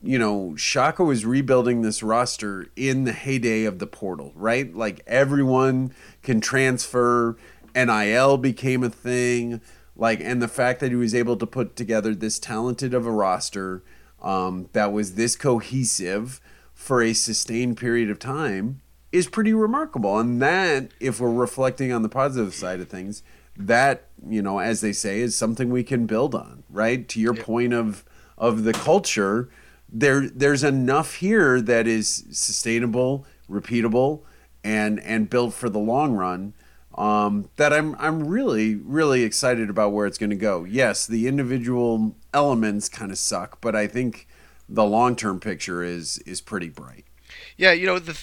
[0.03, 4.75] you know, Shaka was rebuilding this roster in the heyday of the portal, right?
[4.75, 7.37] Like everyone can transfer,
[7.73, 9.61] NIL became a thing,
[9.95, 13.11] like, and the fact that he was able to put together this talented of a
[13.11, 13.81] roster
[14.21, 16.41] um, that was this cohesive
[16.73, 18.81] for a sustained period of time
[19.13, 20.19] is pretty remarkable.
[20.19, 23.23] And that, if we're reflecting on the positive side of things,
[23.57, 27.07] that you know, as they say, is something we can build on, right?
[27.09, 28.03] To your point of
[28.37, 29.49] of the culture
[29.93, 34.21] there there's enough here that is sustainable, repeatable,
[34.63, 36.53] and and built for the long run.
[36.95, 40.63] Um, that I'm I'm really really excited about where it's going to go.
[40.63, 44.27] Yes, the individual elements kind of suck, but I think
[44.67, 47.05] the long term picture is is pretty bright.
[47.55, 48.19] Yeah, you know the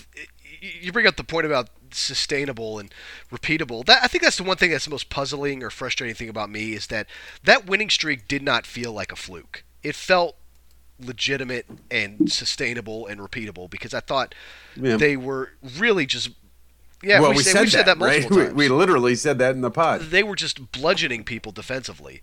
[0.60, 2.92] you bring up the point about sustainable and
[3.32, 3.84] repeatable.
[3.84, 6.50] That I think that's the one thing that's the most puzzling or frustrating thing about
[6.50, 7.06] me is that
[7.44, 9.64] that winning streak did not feel like a fluke.
[9.82, 10.36] It felt
[10.98, 14.34] legitimate and sustainable and repeatable because I thought
[14.76, 14.96] yeah.
[14.96, 16.30] they were really just
[17.02, 18.30] yeah, well, we, we said, said, that, that right?
[18.30, 20.02] We, we, literally said that in the pod.
[20.02, 22.20] They were just bludgeoning people defensively,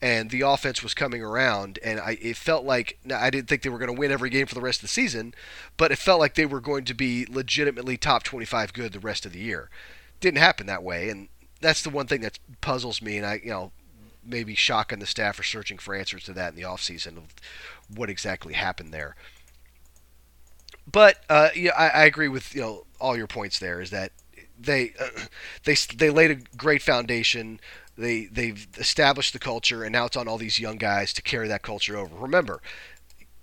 [0.00, 1.80] and the offense was coming around.
[1.82, 4.46] And I, it felt like I didn't think they were going to win every game
[4.46, 5.34] for the rest of the season,
[5.76, 9.26] but it felt like they were going to be legitimately top 25 good the rest
[9.26, 9.68] of the year.
[10.20, 11.28] Didn't happen that way, and
[11.60, 13.16] that's the one thing that puzzles me.
[13.16, 13.72] And I, you know,
[14.24, 14.56] maybe
[14.90, 17.34] and the staff are searching for answers to that in the offseason of
[17.92, 19.16] what exactly happened there.
[20.90, 23.58] But uh, yeah, I, I, agree with you know all your points.
[23.58, 24.12] There is that
[24.60, 25.08] they uh,
[25.64, 27.60] they they laid a great foundation.
[27.96, 31.48] They they've established the culture, and now it's on all these young guys to carry
[31.48, 32.14] that culture over.
[32.16, 32.62] Remember,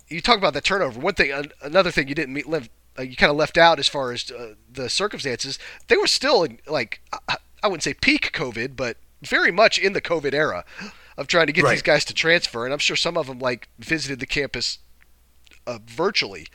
[0.08, 0.98] you talk about the turnover.
[0.98, 3.88] One thing, another thing you didn't meet, live, uh, you kind of left out as
[3.88, 5.58] far as uh, the circumstances.
[5.86, 7.00] They were still in, like
[7.62, 10.64] I wouldn't say peak COVID, but very much in the COVID era
[11.16, 11.72] of trying to get right.
[11.72, 12.64] these guys to transfer.
[12.64, 14.78] And I'm sure some of them like visited the campus
[15.66, 16.46] uh, virtually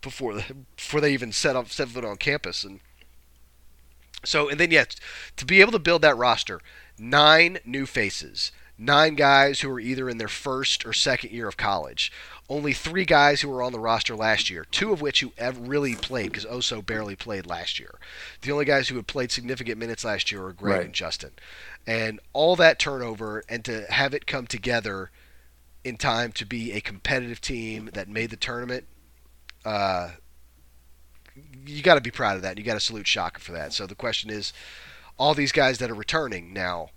[0.00, 0.44] before the,
[0.76, 2.64] before they even set up set foot on campus.
[2.64, 2.80] And
[4.24, 4.88] so and then yes,
[5.36, 6.60] to be able to build that roster,
[6.98, 11.56] nine new faces, nine guys who are either in their first or second year of
[11.56, 12.12] college.
[12.46, 15.58] Only three guys who were on the roster last year, two of which who ever
[15.58, 17.94] really played because Oso barely played last year.
[18.42, 20.84] The only guys who had played significant minutes last year are Greg right.
[20.84, 21.30] and Justin
[21.86, 25.10] and all that turnover and to have it come together
[25.82, 28.86] in time to be a competitive team that made the tournament
[29.64, 30.10] uh,
[31.66, 32.58] you got to be proud of that.
[32.58, 33.72] You got to salute Shaka for that.
[33.72, 34.52] So the question is,
[35.18, 36.90] all these guys that are returning now,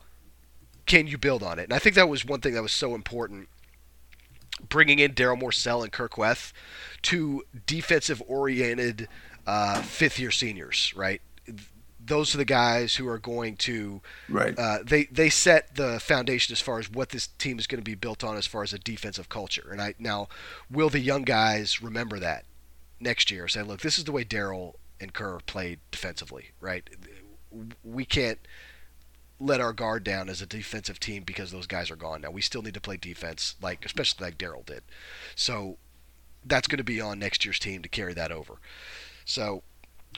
[0.86, 1.64] can you build on it?
[1.64, 3.50] And I think that was one thing that was so important.
[4.70, 6.52] Bringing in Darryl Morsell and Kur Kuath,
[7.04, 9.08] two defensive-oriented
[9.46, 11.22] uh, fifth-year seniors, right?
[12.08, 14.58] those are the guys who are going to right.
[14.58, 17.84] Uh, they they set the foundation as far as what this team is going to
[17.84, 19.68] be built on as far as a defensive culture.
[19.72, 20.30] And I now
[20.72, 22.46] will the young guys remember that
[23.00, 23.48] next year?
[23.48, 26.90] Say, look, this is the way Darryl and Kur played defensively, right?
[27.84, 28.40] We can't
[29.40, 32.32] let our guard down as a defensive team because those guys are gone now.
[32.32, 34.82] We still need to play defense, like especially like Darryl did.
[35.36, 35.78] So
[36.46, 38.56] that's going to be on next year's team to carry that over.
[39.26, 39.64] So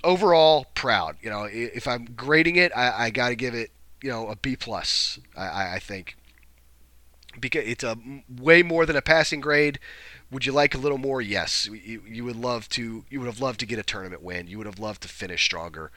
[0.03, 1.17] overall, proud.
[1.21, 4.35] You know, if I'm grading it, I, I got to give it you know a
[4.35, 5.19] B plus.
[5.35, 6.15] I, I think
[7.39, 7.97] because it's a
[8.29, 9.79] way more than a passing grade.
[10.31, 11.21] Would you like a little more?
[11.21, 13.03] Yes, you, you would love to.
[13.09, 14.47] You would have loved to get a tournament win.
[14.47, 15.91] You would have loved to finish stronger.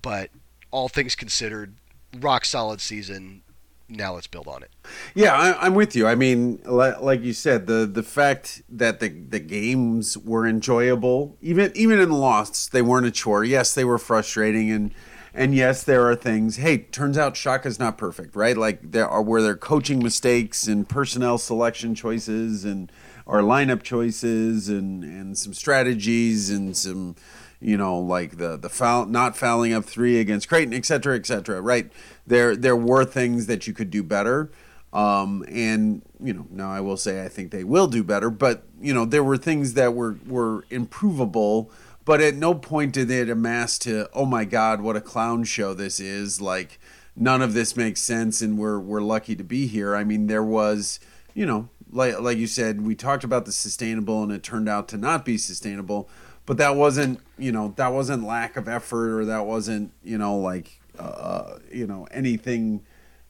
[0.00, 0.30] But
[0.70, 1.74] all things considered,
[2.20, 3.42] rock solid season.
[3.88, 4.70] Now let's build on it.
[5.14, 6.06] Yeah, I, am with you.
[6.06, 11.72] I mean, like you said, the the fact that the the games were enjoyable, even
[11.74, 13.44] even in the loss, they weren't a chore.
[13.44, 14.92] Yes, they were frustrating and
[15.34, 16.56] and yes, there are things.
[16.56, 18.56] Hey, turns out Shaka's not perfect, right?
[18.56, 22.90] Like there are were there coaching mistakes and personnel selection choices and
[23.26, 27.16] or lineup choices and and some strategies and some
[27.60, 31.26] you know like the the foul not fouling up three against Creighton, et cetera, et
[31.26, 31.60] cetera.
[31.60, 31.90] Right
[32.26, 34.50] there there were things that you could do better.
[34.92, 38.64] Um, and you know now I will say I think they will do better, but
[38.80, 41.70] you know there were things that were were improvable
[42.04, 45.74] but at no point did it amass to oh my god what a clown show
[45.74, 46.78] this is like
[47.16, 50.42] none of this makes sense and we're we're lucky to be here i mean there
[50.42, 51.00] was
[51.32, 54.88] you know like like you said we talked about the sustainable and it turned out
[54.88, 56.08] to not be sustainable
[56.44, 60.36] but that wasn't you know that wasn't lack of effort or that wasn't you know
[60.36, 62.82] like uh, you know anything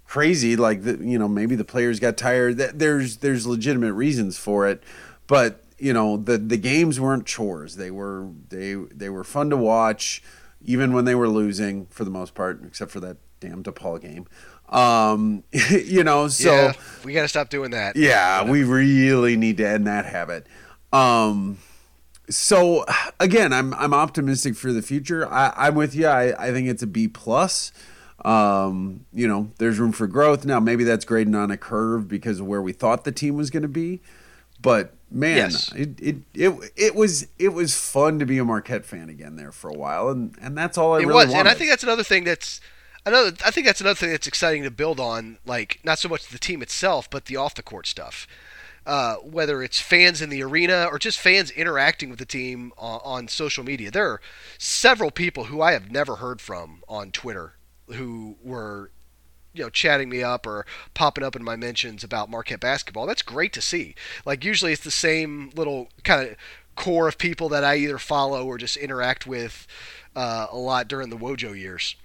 [0.07, 4.69] crazy like the, you know maybe the players got tired there's there's legitimate reasons for
[4.69, 4.83] it
[5.27, 7.77] but you know the the games weren't chores.
[7.77, 10.23] They were they they were fun to watch,
[10.65, 14.27] even when they were losing for the most part, except for that damn DePaul game.
[14.69, 16.73] Um, you know, so yeah,
[17.05, 17.97] we got to stop doing that.
[17.97, 20.47] Yeah, we really need to end that habit.
[20.93, 21.59] Um,
[22.31, 22.85] so
[23.21, 25.31] again, I'm I'm optimistic for the future.
[25.31, 26.07] I, I'm with you.
[26.07, 27.73] I, I think it's a B plus.
[28.25, 30.47] Um, you know, there's room for growth.
[30.47, 33.51] Now maybe that's grading on a curve because of where we thought the team was
[33.51, 34.01] going to be,
[34.63, 35.73] but man, yes.
[35.75, 39.53] it, it it it was it was fun to be a Marquette fan again there
[39.53, 41.27] for a while, and and that's all I it really was.
[41.27, 41.41] Wanted.
[41.41, 42.61] And I think that's another thing that's
[43.07, 43.33] another.
[43.45, 45.39] I think that's another thing that's exciting to build on.
[45.45, 48.27] Like not so much the team itself, but the off the court stuff.
[48.87, 53.01] Uh, whether it's fans in the arena or just fans interacting with the team on,
[53.03, 54.21] on social media, there are
[54.59, 57.55] several people who I have never heard from on Twitter
[57.89, 58.91] who were
[59.55, 63.07] you know chatting me up or popping up in my mentions about Marquette basketball.
[63.07, 63.95] That's great to see.
[64.27, 66.37] Like usually it's the same little kind of
[66.77, 69.67] core of people that I either follow or just interact with
[70.15, 71.97] uh, a lot during the Wojo years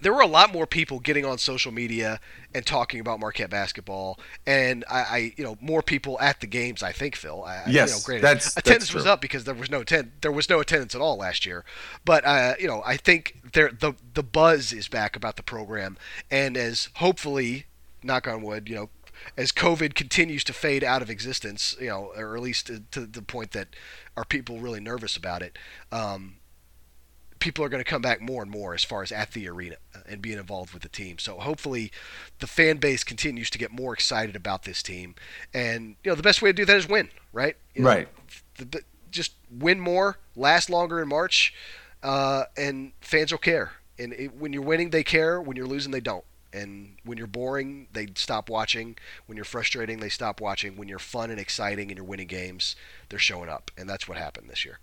[0.00, 2.20] there were a lot more people getting on social media
[2.54, 6.82] and talking about Marquette basketball, and I, I you know, more people at the games.
[6.82, 7.44] I think Phil.
[7.44, 10.12] I, yes, you know, granted, that's, attendance that's was up because there was no ten,
[10.20, 11.64] there was no attendance at all last year.
[12.04, 15.96] But uh, you know, I think there the the buzz is back about the program,
[16.30, 17.66] and as hopefully,
[18.02, 18.90] knock on wood, you know,
[19.36, 23.06] as COVID continues to fade out of existence, you know, or at least to, to
[23.06, 23.68] the point that
[24.16, 25.58] are people really nervous about it.
[25.92, 26.36] Um,
[27.38, 29.76] people are going to come back more and more as far as at the arena
[29.94, 31.18] uh, and being involved with the team.
[31.18, 31.92] So hopefully
[32.38, 35.14] the fan base continues to get more excited about this team.
[35.52, 37.56] And you know the best way to do that is win, right?
[37.74, 38.08] You know, right.
[38.58, 41.54] The, the, just win more, last longer in March,
[42.02, 43.72] uh, and fans will care.
[43.98, 45.40] And it, when you're winning, they care.
[45.40, 46.24] When you're losing, they don't.
[46.56, 48.96] And when you're boring, they stop watching.
[49.26, 50.76] When you're frustrating, they stop watching.
[50.76, 52.76] When you're fun and exciting and you're winning games,
[53.08, 53.70] they're showing up.
[53.76, 54.78] And that's what happened this year.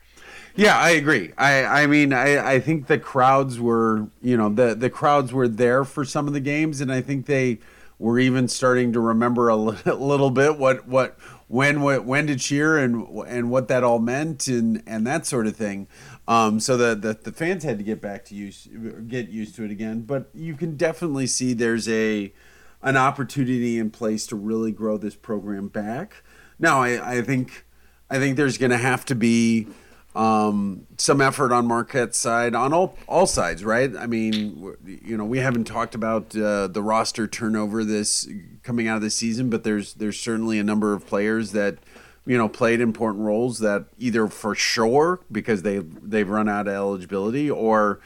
[0.55, 1.33] Yeah, I agree.
[1.37, 5.47] I, I mean, I, I think the crowds were, you know, the, the crowds were
[5.47, 7.59] there for some of the games, and I think they
[7.97, 9.55] were even starting to remember a
[9.95, 11.17] little bit what, what
[11.53, 15.55] when when to cheer and and what that all meant and and that sort of
[15.55, 15.87] thing.
[16.27, 18.67] Um, so the, the the fans had to get back to use
[19.07, 20.01] get used to it again.
[20.01, 22.33] But you can definitely see there's a
[22.81, 26.23] an opportunity in place to really grow this program back.
[26.59, 27.65] Now, I, I think
[28.09, 29.67] I think there's going to have to be
[30.15, 33.95] um, some effort on Marquette's side on all all sides, right?
[33.97, 38.29] I mean, you know, we haven't talked about uh, the roster turnover this
[38.61, 41.79] coming out of the season, but there's there's certainly a number of players that
[42.25, 46.73] you know played important roles that either for sure because they they've run out of
[46.73, 47.99] eligibility or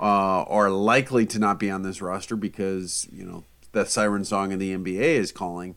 [0.00, 4.52] uh, are likely to not be on this roster because you know the siren song
[4.52, 5.76] in the NBA is calling.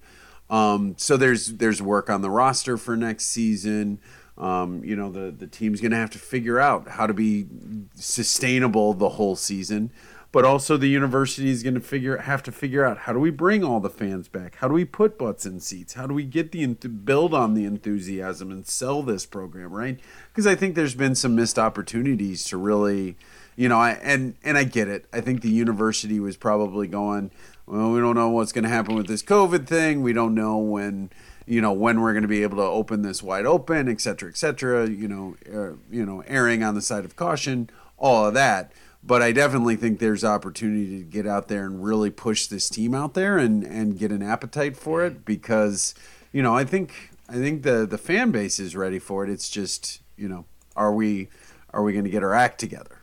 [0.50, 4.00] Um, so there's there's work on the roster for next season.
[4.38, 7.48] Um, you know, the, the team's going to have to figure out how to be
[7.96, 9.92] sustainable the whole season.
[10.38, 13.32] But also the university is going to figure have to figure out how do we
[13.32, 14.58] bring all the fans back?
[14.58, 15.95] How do we put butts in seats?
[15.95, 20.00] How do we get the build on the enthusiasm and sell this program, right?
[20.30, 23.17] Because I think there's been some missed opportunities to really,
[23.56, 25.06] you know, I, and and I get it.
[25.12, 27.32] I think the university was probably going,
[27.65, 30.04] well, we don't know what's going to happen with this COVID thing.
[30.04, 31.10] We don't know when
[31.47, 34.30] you know when we're going to be able to open this wide open, et cetera,
[34.30, 34.88] et cetera.
[34.88, 38.71] You know, uh, you know, erring on the side of caution, all of that.
[39.08, 42.93] But I definitely think there's opportunity to get out there and really push this team
[42.93, 45.96] out there and and get an appetite for it because
[46.34, 49.30] you know I think I think the the fan base is ready for it.
[49.30, 51.30] It's just you know are we
[51.74, 53.02] are we going to get our act together?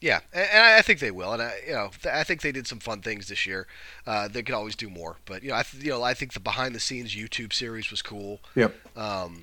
[0.00, 2.78] Yeah, and I think they will, and I, you know, I think they did some
[2.78, 3.66] fun things this year.
[4.06, 6.32] Uh, they could always do more, but you know, I, th- you know, I think
[6.32, 8.40] the behind the scenes YouTube series was cool.
[8.54, 8.74] Yep.
[8.96, 9.42] Um,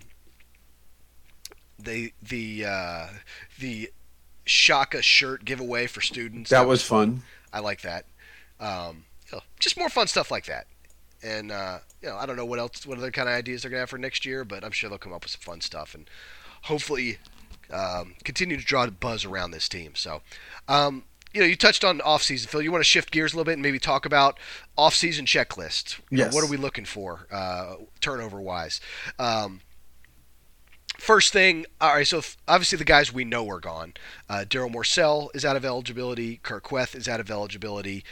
[1.78, 3.08] they the uh,
[3.60, 3.92] the
[4.48, 6.50] Shaka shirt giveaway for students.
[6.50, 7.12] That, that was, was fun.
[7.12, 7.24] fun.
[7.54, 8.06] I like that.
[8.60, 9.06] Um,
[9.60, 10.68] just more fun stuff like that.
[11.24, 13.72] And uh, you know, I don't know what else, what other kind of ideas they're
[13.72, 15.96] gonna have for next year, but I'm sure they'll come up with some fun stuff,
[15.96, 16.10] and
[16.64, 17.18] hopefully
[17.72, 19.96] um, continue to draw the buzz around this team.
[19.96, 20.22] So,
[20.68, 22.62] um, you know, you touched on offseason, Phil.
[22.62, 24.40] You want to shift gears a little bit and maybe talk about
[24.78, 26.00] offseason checklist.
[26.10, 26.32] You yes.
[26.32, 28.80] Know, what are we looking for uh, turnover wise?
[29.20, 29.62] Um,
[30.98, 32.08] First thing, all right.
[32.08, 33.94] So obviously the guys we know are gone.
[34.28, 36.40] Uh, Darryl Morsell is out of eligibility.
[36.42, 38.04] Kur Kuath is out of eligibility.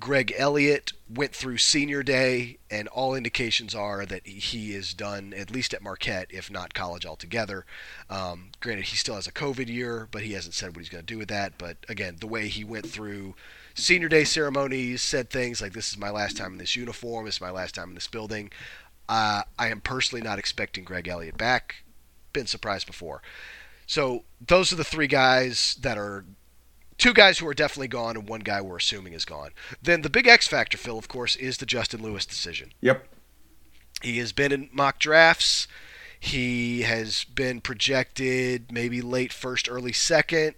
[0.00, 5.52] Greg Elliott went through senior day, and all indications are that he is done at
[5.52, 7.64] least at Marquette, if not college altogether.
[8.10, 11.06] Um, granted, he still has a COVID year, but he hasn't said what he's going
[11.06, 11.56] to do with that.
[11.58, 13.36] But again, the way he went through
[13.74, 17.24] senior day ceremonies, said things like, "This is my last time in this uniform.
[17.24, 18.50] This is my last time in this building."
[19.08, 21.84] Uh, I am personally not expecting Greg Elliott back
[22.32, 23.22] been surprised before.
[23.86, 26.24] So those are the three guys that are
[26.98, 29.50] two guys who are definitely gone and one guy we're assuming is gone.
[29.82, 32.72] Then the big X factor, Phil, of course, is the Justin Lewis decision.
[32.80, 33.06] Yep.
[34.02, 35.66] He has been in mock drafts.
[36.18, 40.54] He has been projected maybe late first, early second.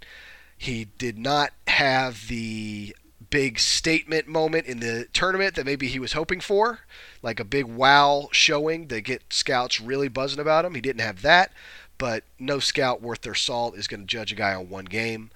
[0.57, 2.95] He did not have the
[3.35, 6.79] big statement moment in the tournament that maybe he was hoping for,
[7.21, 10.77] like a big wow showing to get scouts really buzzing about him.
[10.77, 11.51] He didn't have that,
[11.99, 15.33] but no scout worth their salt is going to judge a guy on one game.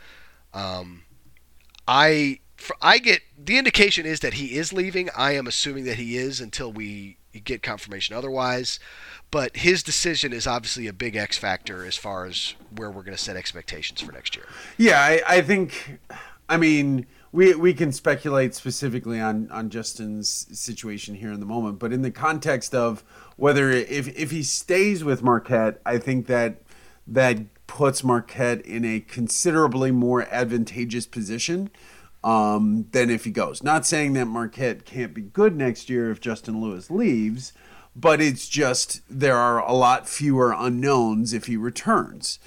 [0.55, 1.03] Um,
[1.89, 2.39] I
[2.81, 5.11] I get the indication is that he is leaving.
[5.17, 8.79] I am assuming that he is until we get confirmation otherwise.
[9.33, 13.17] But his decision is obviously a big X factor as far as where we're going
[13.17, 14.47] to set expectations for next year.
[14.77, 15.99] Yeah, I, I think.
[16.51, 21.79] I mean we we can speculate specifically on on Justin's situation here in the moment,
[21.79, 23.05] but in the context of
[23.37, 26.63] whether if if he stays with Marquette, I think that
[27.07, 31.71] that puts Marquette in a considerably more advantageous position
[32.25, 33.63] um, than if he goes.
[33.63, 37.53] Not saying that Marquette can't be good next year if Justin Lewis leaves,
[37.95, 42.39] but it's just there are a lot fewer unknowns if he returns.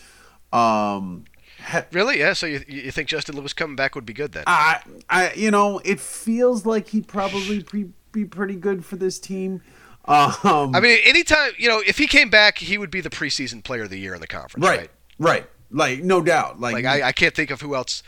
[0.52, 1.26] Um,
[1.92, 2.20] really?
[2.20, 2.34] Yeah.
[2.34, 4.44] So you, you think Justin Lewis coming back would be good then?
[4.48, 9.20] I, I, you know, it feels like he'd probably pre- be pretty good for this
[9.20, 9.62] team.
[10.06, 13.64] Um, I mean, anytime you know, if he came back, he would be the preseason
[13.64, 14.66] player of the year in the conference.
[14.66, 14.80] Right.
[14.80, 14.90] Right.
[15.20, 15.46] right.
[15.70, 16.60] Like no doubt.
[16.60, 18.04] Like, like I, I can't think of who else.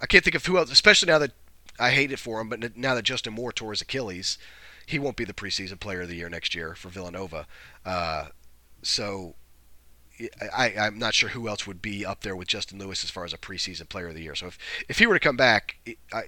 [0.00, 1.32] I can't think of who else, especially now that
[1.78, 4.38] I hate it for him, but now that Justin Moore tore his Achilles,
[4.86, 7.46] he won't be the preseason player of the year next year for Villanova.
[7.84, 8.26] Uh,
[8.82, 9.34] so
[10.56, 13.24] I, am not sure who else would be up there with Justin Lewis as far
[13.24, 14.34] as a preseason player of the year.
[14.34, 15.76] So if, if he were to come back,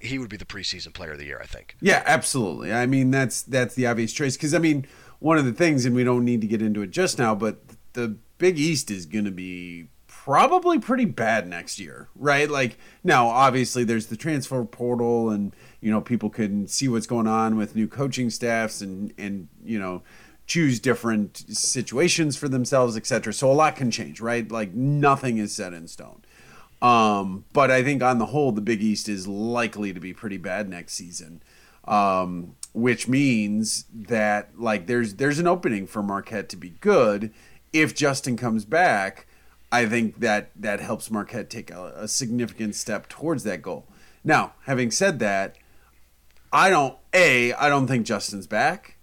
[0.01, 1.75] he would be the preseason player of the year, I think.
[1.79, 2.73] Yeah, absolutely.
[2.73, 4.85] I mean, that's that's the obvious choice because I mean,
[5.19, 7.61] one of the things, and we don't need to get into it just now, but
[7.93, 12.49] the Big East is going to be probably pretty bad next year, right?
[12.49, 17.27] Like now, obviously, there's the transfer portal, and you know people can see what's going
[17.27, 20.03] on with new coaching staffs, and and you know
[20.47, 23.33] choose different situations for themselves, etc.
[23.33, 24.49] So a lot can change, right?
[24.49, 26.23] Like nothing is set in stone.
[26.81, 30.37] Um, but I think on the whole, the Big East is likely to be pretty
[30.37, 31.43] bad next season,
[31.85, 37.33] um, which means that like there's there's an opening for Marquette to be good
[37.73, 39.27] if Justin comes back.
[39.69, 43.85] I think that that helps Marquette take a, a significant step towards that goal.
[44.23, 45.57] Now, having said that,
[46.53, 48.96] I don't a I don't think Justin's back.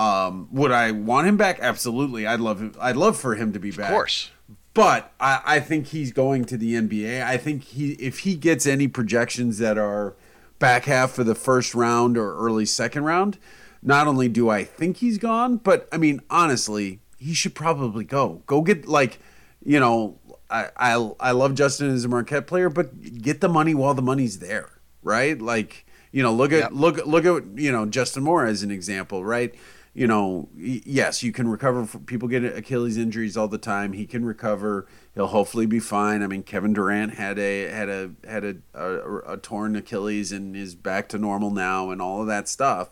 [0.00, 1.58] Um, would I want him back?
[1.60, 2.26] Absolutely.
[2.26, 2.74] I'd love him.
[2.80, 3.90] I'd love for him to be back.
[3.90, 4.30] Of course.
[4.72, 7.22] But I, I think he's going to the NBA.
[7.22, 10.14] I think he if he gets any projections that are
[10.58, 13.36] back half of the first round or early second round,
[13.82, 18.42] not only do I think he's gone, but I mean honestly, he should probably go.
[18.46, 19.18] Go get like,
[19.64, 23.74] you know, I I, I love Justin as a Marquette player, but get the money
[23.74, 24.70] while the money's there.
[25.02, 25.38] right?
[25.40, 26.70] Like you know, look at Yep.
[26.72, 29.52] look look at you know Justin Moore as an example, right?
[30.00, 31.84] You know, yes, you can recover.
[31.84, 33.92] From, people get Achilles injuries all the time.
[33.92, 34.86] He can recover.
[35.14, 36.22] He'll hopefully be fine.
[36.22, 40.56] I mean, Kevin Durant had a had a had a, a, a torn Achilles and
[40.56, 42.88] is back to normal now, and all of that stuff.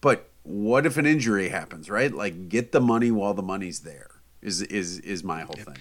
[0.00, 2.10] But what if an injury happens, right?
[2.10, 4.22] Like, get the money while the money's there.
[4.40, 5.76] Is is is my whole thing.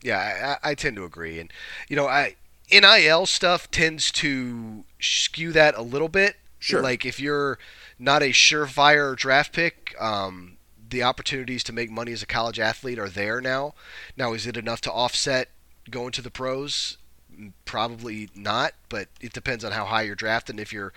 [0.00, 1.52] Yeah, I, I tend to agree, and
[1.88, 2.36] you know, I
[2.70, 6.36] NIL stuff tends to skew that a little bit.
[6.60, 6.80] Sure.
[6.80, 7.58] Like if you're
[8.04, 10.56] not a surefire draft pick, um,
[10.90, 13.74] the opportunities to make money as a college athlete are there now.
[14.16, 15.48] Now, is it enough to offset
[15.90, 16.98] going to the pros?
[17.34, 20.92] Mm, Probably not, but it depends on how high you're drafted and if your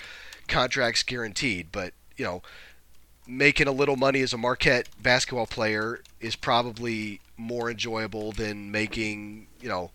[0.48, 1.72] contract's guaranteed.
[1.72, 2.42] But you know,
[3.28, 9.48] making a little money as a Marquette basketball player is probably more enjoyable than making,
[9.62, 9.92] you know,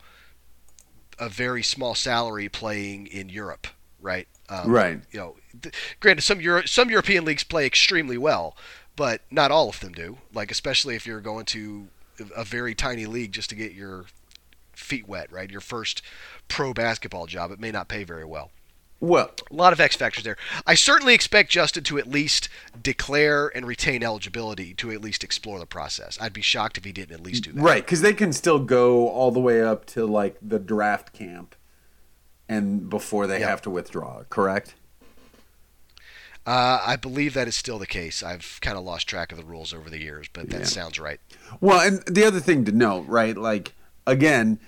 [1.18, 3.66] a very small salary playing in Europe,
[4.00, 4.28] right?
[4.48, 5.00] Um, Right.
[5.10, 8.56] You know, th- granted, some Euro- some European leagues play extremely well,
[8.96, 10.18] but not all of them do.
[10.34, 11.88] Like especially if you're going to
[12.36, 14.04] a very tiny league just to get your
[14.72, 15.50] feet wet, right?
[15.50, 16.02] Your first
[16.48, 18.50] pro basketball job, it may not pay very well
[19.00, 20.36] Well, a lot of X factors there.
[20.66, 22.48] I certainly expect Justin to at least
[22.82, 26.18] declare and retain eligibility to at least explore the process.
[26.20, 27.62] I'd be shocked if he didn't at least do that.
[27.62, 31.54] right, because they can still go all the way up to like the draft camp,
[32.48, 33.48] and before they Yeah.
[33.48, 34.22] have to withdraw.
[34.28, 34.74] Correct.
[36.44, 38.22] Uh, I believe that is still the case.
[38.22, 40.66] I've kind of lost track of the rules over the years, but that Yeah.
[40.66, 41.20] sounds right.
[41.60, 43.36] Well, and the other thing to note, right?
[43.36, 43.74] Like
[44.06, 44.58] again,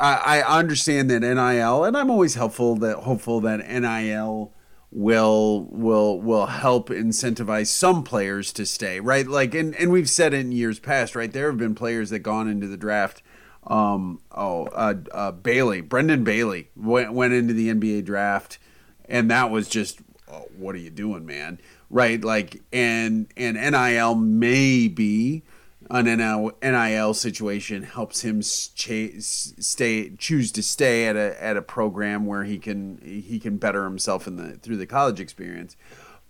[0.00, 4.54] I, I understand that NIL, and I'm always helpful that hopeful that NIL
[4.90, 9.26] will will will help incentivize some players to stay, right?
[9.26, 11.30] Like, and and we've said it in years past, right?
[11.30, 13.22] There have been players that gone into the draft.
[13.66, 18.58] Um, oh, uh, uh, Bailey, Brendan Bailey went went into the NBA draft,
[19.06, 20.00] and that was just,
[20.30, 21.60] oh, what are you doing, man?
[21.90, 22.22] Right?
[22.22, 25.42] Like, and and NIL may be
[25.90, 32.26] an NIL, NIL situation helps him stay choose to stay at a at a program
[32.26, 35.76] where he can he can better himself in the through the college experience.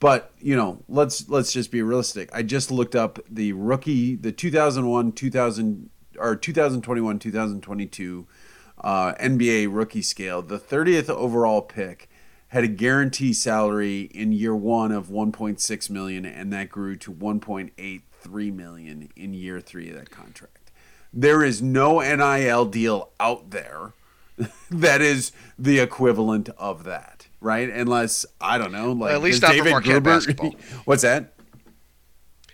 [0.00, 2.30] But you know, let's let's just be realistic.
[2.32, 8.26] I just looked up the rookie, the 2001, 2000 or 2021, 2022
[8.80, 10.42] uh, NBA rookie scale.
[10.42, 12.08] The 30th overall pick
[12.48, 18.54] had a guarantee salary in year one of 1.6 million, and that grew to 1.83
[18.54, 20.70] million in year three of that contract.
[21.12, 23.92] There is no NIL deal out there
[24.70, 27.68] that is the equivalent of that, right?
[27.68, 30.54] Unless I don't know, like at least not for Marquette basketball.
[30.84, 31.34] What's that?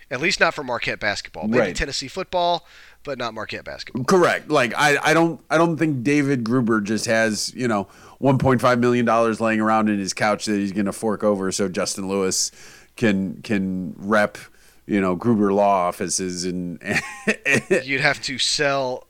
[0.09, 1.47] At least not for Marquette basketball.
[1.47, 1.75] Maybe Right.
[1.75, 2.65] Tennessee football,
[3.05, 4.03] but not Marquette basketball.
[4.03, 4.49] Correct.
[4.49, 7.87] Like I, I don't I don't think David Gruber just has, you know,
[8.19, 11.51] one point five million dollars laying around in his couch that he's gonna fork over
[11.53, 12.51] so Justin Lewis
[12.97, 14.37] can can rep,
[14.85, 16.81] you know, Gruber law offices and
[17.85, 19.07] You'd have to sell.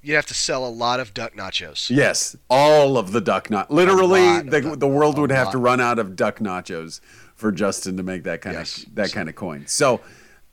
[0.00, 1.90] You'd have to sell a lot of duck nachos.
[1.90, 5.80] Yes, all of the duck not literally the, duck- the world would have to run
[5.80, 7.00] out of duck nachos
[7.34, 8.84] for Justin to make that kind Yes.
[8.84, 9.66] of that kind of coin.
[9.66, 10.00] So,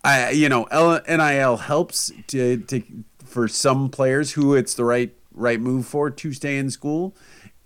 [0.06, 2.84] I you know L- NIL helps to to
[3.26, 7.16] for some players who it's the right right move for to stay in school.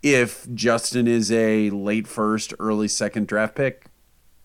[0.02, 3.86] If Justin is a late first, early second draft pick,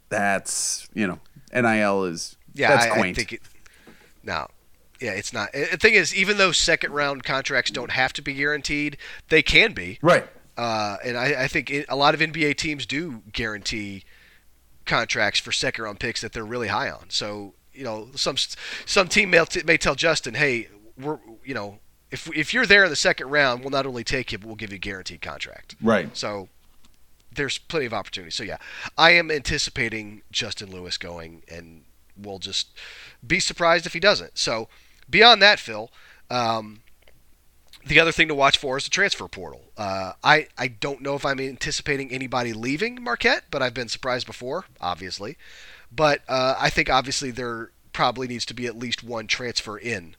[0.08, 1.20] that's you know
[1.52, 3.42] NIL is Yeah, that's I, I think it.
[4.24, 4.48] No,
[5.00, 5.52] yeah, it's not.
[5.52, 8.96] The thing is, even though second round contracts don't have to be guaranteed,
[9.28, 9.98] they can be.
[10.02, 10.26] right.
[10.56, 14.04] Uh, and I, I think it, a lot of NBA teams do guarantee
[14.86, 17.10] contracts for second round picks that they're really high on.
[17.10, 18.36] So you know, some
[18.86, 20.68] some team may, may tell Justin, hey,
[20.98, 21.78] we're you know,
[22.10, 24.56] if if you're there in the second round, we'll not only take you, but we'll
[24.56, 25.74] give you a guaranteed contract.
[25.82, 26.16] Right.
[26.16, 26.48] So
[27.32, 28.30] there's plenty of opportunity.
[28.30, 28.58] So yeah,
[28.96, 31.84] I am anticipating Justin Lewis going, and
[32.16, 32.68] we'll just
[33.26, 34.38] be surprised if he doesn't.
[34.38, 34.68] So
[35.10, 35.90] beyond that, Phil,
[36.30, 36.80] um,
[37.86, 39.62] the other thing to watch for is the transfer portal.
[39.76, 44.26] Uh, I I don't know if I'm anticipating anybody leaving Marquette, but I've been surprised
[44.26, 45.36] before, obviously.
[45.94, 50.16] But uh, I think obviously there probably needs to be at least one transfer in,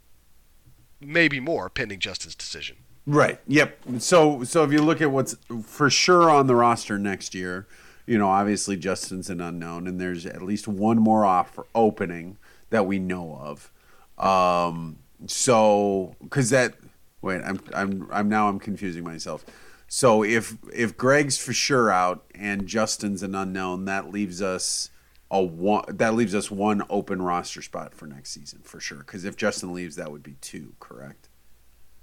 [1.02, 2.78] maybe more, pending Justin's decision.
[3.06, 3.40] Right.
[3.48, 3.78] Yep.
[4.00, 7.68] So so if you look at what's for sure on the roster next year,
[8.08, 12.38] you know, obviously Justin's an unknown, and there's at least one more offer opening
[12.72, 13.72] that we know of.
[14.18, 14.98] Um,
[15.28, 16.76] so because that
[17.22, 19.46] wait, I'm I'm I'm now I'm confusing myself.
[19.88, 24.90] So if if Greg's for sure out and Justin's an unknown, that leaves us
[25.32, 29.00] a one that leaves us one open roster spot for next season for sure.
[29.00, 30.74] Because if Justin leaves, that would be two.
[30.80, 31.30] Correct.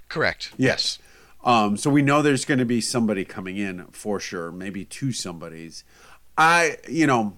[0.09, 0.53] Correct.
[0.57, 0.99] Yes.
[1.45, 5.13] Um, so we know there's going to be somebody coming in for sure, maybe two
[5.13, 5.85] somebodies.
[6.37, 7.37] I, you know,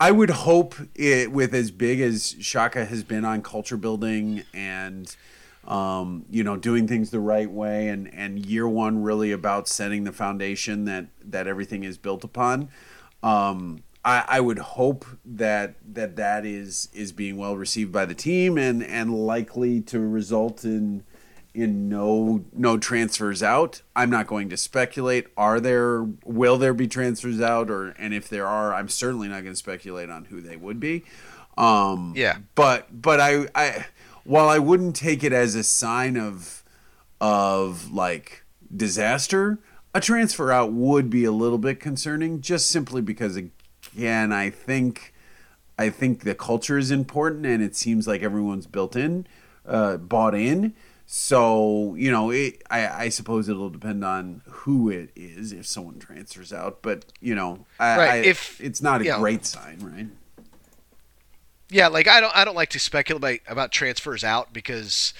[0.00, 5.14] I would hope it with as big as Shaka has been on culture building and
[5.66, 10.04] um, you know, doing things the right way, and and year one really about setting
[10.04, 12.68] the foundation that that everything is built upon.
[13.22, 18.14] Um, I, I would hope that that that is is being well received by the
[18.14, 21.04] team and and likely to result in
[21.54, 23.82] in no no transfers out.
[23.94, 25.28] I'm not going to speculate.
[25.36, 29.42] Are there will there be transfers out or and if there are, I'm certainly not
[29.42, 31.04] going to speculate on who they would be.
[31.56, 32.38] Um, yeah.
[32.54, 33.86] But but I I
[34.24, 36.64] while I wouldn't take it as a sign of
[37.20, 38.44] of like
[38.74, 39.60] disaster,
[39.94, 43.38] a transfer out would be a little bit concerning just simply because
[43.94, 45.12] again, I think
[45.78, 49.26] I think the culture is important and it seems like everyone's built in,
[49.66, 50.74] uh, bought in.
[51.06, 55.98] So, you know, it, I, I suppose it'll depend on who it is if someone
[55.98, 56.80] transfers out.
[56.80, 58.10] But, you know, I, right.
[58.10, 60.06] I, if it's not a great sign, right?
[61.70, 65.12] Yeah, like I don't I don't like to speculate about transfers out because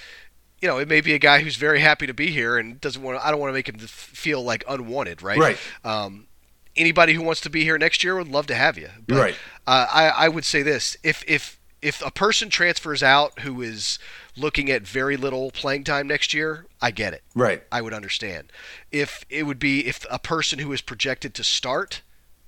[0.61, 3.01] you know, it may be a guy who's very happy to be here and doesn't
[3.01, 5.37] want to, I don't want to make him feel like unwanted, right?
[5.37, 5.57] Right.
[5.83, 6.27] Um,
[6.75, 8.89] anybody who wants to be here next year would love to have you.
[9.07, 9.35] But, right.
[9.67, 13.99] Uh, I, I would say this: if if if a person transfers out who is
[14.35, 17.23] looking at very little playing time next year, I get it.
[17.35, 17.63] Right.
[17.71, 18.51] I would understand.
[18.91, 22.01] If it would be if a person who is projected to start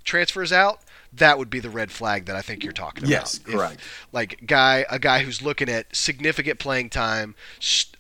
[0.03, 0.81] transfers out,
[1.13, 3.11] that would be the red flag that I think you're talking about.
[3.11, 3.75] Yes, correct.
[3.75, 7.35] If, like guy, a guy who's looking at significant playing time,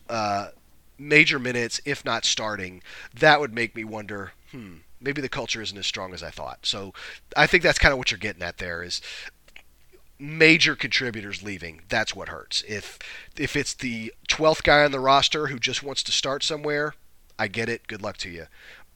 [0.09, 0.49] uh,
[0.97, 2.81] major minutes, if not starting,
[3.13, 4.31] that would make me wonder.
[4.51, 6.65] Hmm, maybe the culture isn't as strong as I thought.
[6.65, 6.93] So
[7.35, 8.83] I think that's kind of what you're getting at there.
[8.83, 9.01] Is
[10.19, 12.97] major contributors leaving that's what hurts if
[13.37, 16.95] if it's the 12th guy on the roster who just wants to start somewhere
[17.37, 18.47] i get it good luck to you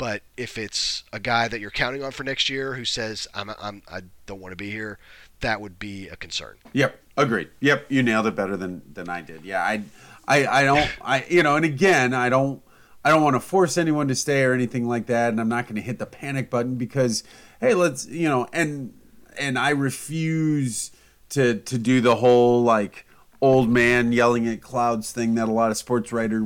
[0.02, 3.52] but if it's a guy that you're counting on for next year who says I'm,
[3.62, 4.97] I'm I don't want to be here,
[5.41, 6.58] that would be a concern.
[6.74, 7.49] Yep, agreed.
[7.60, 9.45] Yep, you nailed it better than than I did.
[9.45, 9.84] Yeah, I
[10.28, 12.64] I I don't I you know, and again, I don't
[13.04, 15.66] I don't want to force anyone to stay or anything like that, and I'm not
[15.66, 17.24] going to hit the panic button because
[17.60, 18.93] hey, let's you know, and
[19.38, 20.91] and I refuse
[21.30, 23.06] to to do the whole like
[23.41, 26.45] old man yelling at clouds thing that a lot of sports writer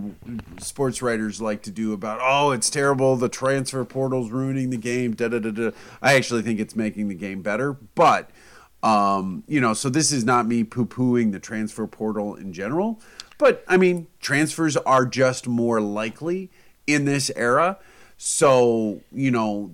[0.59, 5.13] sports writers like to do about oh it's terrible the transfer portal's ruining the game
[5.13, 5.71] da da da da.
[6.01, 8.29] I actually think it's making the game better but
[8.81, 13.01] um, you know so this is not me poo pooing the transfer portal in general
[13.37, 16.49] but I mean transfers are just more likely
[16.87, 17.77] in this era
[18.17, 19.71] so you know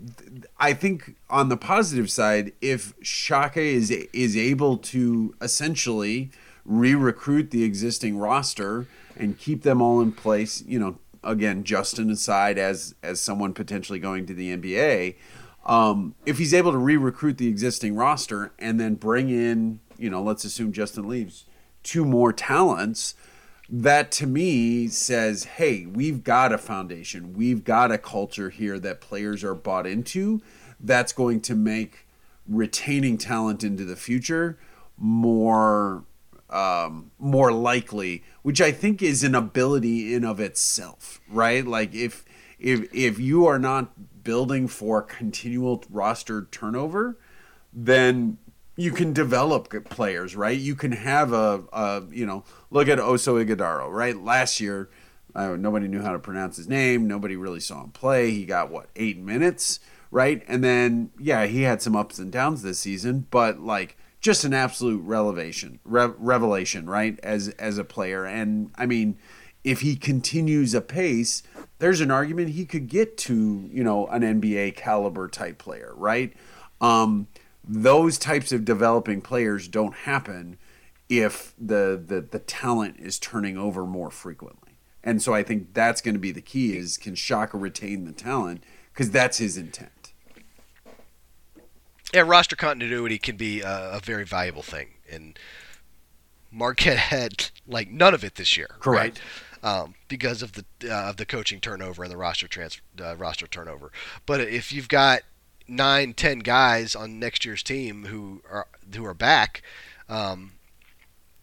[0.60, 6.32] I think on the positive side if Shaka is is able to essentially
[6.66, 8.88] re-recruit the existing roster
[9.18, 10.64] and keep them all in place.
[10.66, 15.16] You know, again, Justin aside as as someone potentially going to the NBA.
[15.66, 20.22] Um, if he's able to re-recruit the existing roster and then bring in, you know,
[20.24, 21.46] let's assume Justin leaves,
[21.84, 23.14] two more talents,
[23.72, 29.00] that to me says, hey, we've got a foundation, we've got a culture here that
[29.00, 30.42] players are bought into.
[30.80, 32.06] That's going to make
[32.48, 34.58] retaining talent into the future
[34.98, 36.04] more
[36.50, 41.66] um, more likely, which I think is an ability in of itself, right?
[41.66, 42.26] Like if
[42.60, 47.18] if if you are not building for continual roster turnover,
[47.72, 48.38] then
[48.76, 50.58] you can develop players, right?
[50.58, 54.16] You can have a, a you know, look at Oso Ighodaro, right?
[54.16, 54.90] Last year,
[55.36, 57.08] uh, nobody knew how to pronounce his name.
[57.08, 58.32] Nobody really saw him play.
[58.32, 60.44] He got what eight minutes, right?
[60.48, 64.54] And then yeah, he had some ups and downs this season, but like just an
[64.54, 67.20] absolute revelation, re- revelation, right?
[67.24, 69.18] As as a player, and I mean,
[69.64, 71.44] if he continues apace,
[71.80, 76.34] there's an argument he could get to you know an NBA caliber type player, right?
[76.80, 77.28] Um,
[77.64, 80.58] those types of developing players don't happen
[81.10, 86.02] if the, the the talent is turning over more frequently, and so I think that's
[86.02, 90.02] going to be the key: is can Shaka retain the talent because that's his intent
[92.14, 95.38] yeah, roster continuity can be a, a, very valuable thing, and
[96.52, 99.22] Marquette had like none of it this year, correct?
[99.64, 99.72] Right?
[99.74, 103.48] Um, because of the uh, of the coaching turnover and the roster trans uh, roster
[103.48, 103.92] turnover.
[104.26, 105.22] But if you've got
[105.68, 109.62] nine, ten guys on next year's team who are who are back,
[110.10, 110.54] um,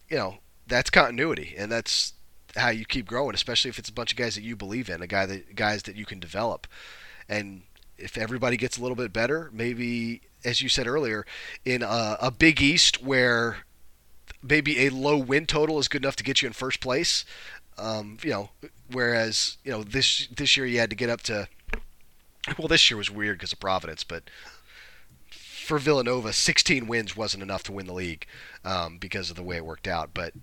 [0.09, 2.13] you know that's continuity, and that's
[2.55, 5.01] how you keep growing, especially if it's a bunch of guys that you believe in,
[5.01, 6.67] a guy that guys that you can develop,
[7.27, 7.61] and
[7.97, 11.25] if everybody gets a little bit better, maybe as you said earlier,
[11.65, 13.57] in a, a Big East where
[14.41, 17.25] maybe a low win total is good enough to get you in first place.
[17.77, 18.49] Um, you know,
[18.91, 21.47] whereas you know this this year you had to get up to.
[22.57, 24.23] Well, this year was weird because of Providence, but
[25.29, 28.25] for Villanova, 16 wins wasn't enough to win the league
[28.65, 30.11] um, because of the way it worked out.
[30.13, 30.33] But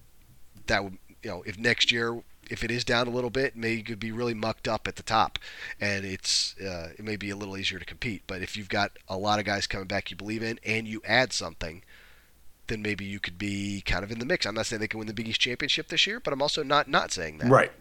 [0.67, 3.79] that would, you know, if next year if it is down a little bit, maybe
[3.79, 5.39] you could be really mucked up at the top,
[5.81, 8.23] and it's uh, it may be a little easier to compete.
[8.27, 11.03] But if you've got a lot of guys coming back you believe in, and you
[11.05, 11.83] add something,
[12.69, 14.47] then maybe you could be kind of in the mix.
[14.47, 16.63] I'm not saying they can win the Big East championship this year, but I'm also
[16.63, 17.51] not not saying that.
[17.51, 17.73] Right.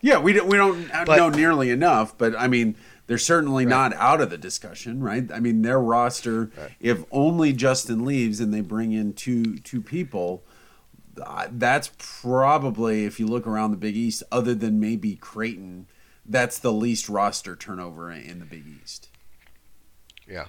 [0.00, 2.76] Yeah, we don't we don't But- know nearly enough, but I mean,
[3.06, 3.70] they're certainly Right.
[3.70, 5.30] not out of the discussion, right?
[5.32, 6.50] I mean, their roster,
[6.80, 10.44] if only Justin leaves and they bring in two two people,
[11.50, 15.86] that's probably if you look around the Big East, other than maybe Creighton,
[16.24, 19.08] that's the least roster turnover in the Big East.
[20.28, 20.46] Yeah.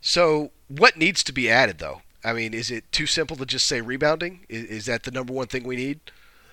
[0.00, 2.02] So what needs to be added though?
[2.24, 4.46] I mean, is it too simple to just say rebounding?
[4.48, 6.00] Is, is that the number one thing we need?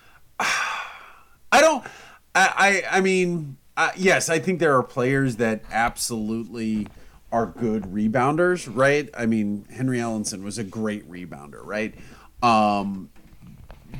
[0.39, 1.83] I don't.
[2.35, 2.83] I.
[2.89, 6.87] I, I mean, uh, yes, I think there are players that absolutely
[7.31, 9.09] are good rebounders, right?
[9.17, 11.95] I mean, Henry Ellenson was a great rebounder, right?
[12.43, 13.09] Um,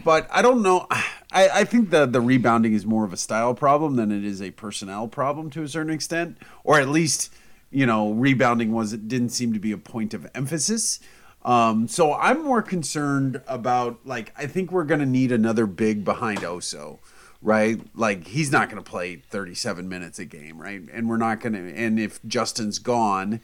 [0.03, 0.88] but I don't know.
[1.32, 4.39] I, I think the the rebounding is more of a style problem than it is
[4.39, 7.34] a personnel problem to a certain extent, or at least
[7.71, 10.99] you know rebounding was it didn't seem to be a point of emphasis.
[11.43, 16.41] Um, so I'm more concerned about like I think we're gonna need another big behind
[16.41, 16.99] Oso,
[17.44, 17.80] right?
[17.96, 20.82] Like he's not gonna play 37 minutes a game, right?
[20.91, 21.60] And we're not gonna.
[21.60, 23.39] And if Justin's gone,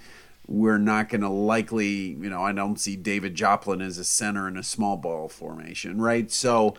[0.48, 4.48] we're not going to likely, you know, I don't see David Joplin as a center
[4.48, 6.32] in a small ball formation, right?
[6.32, 6.74] So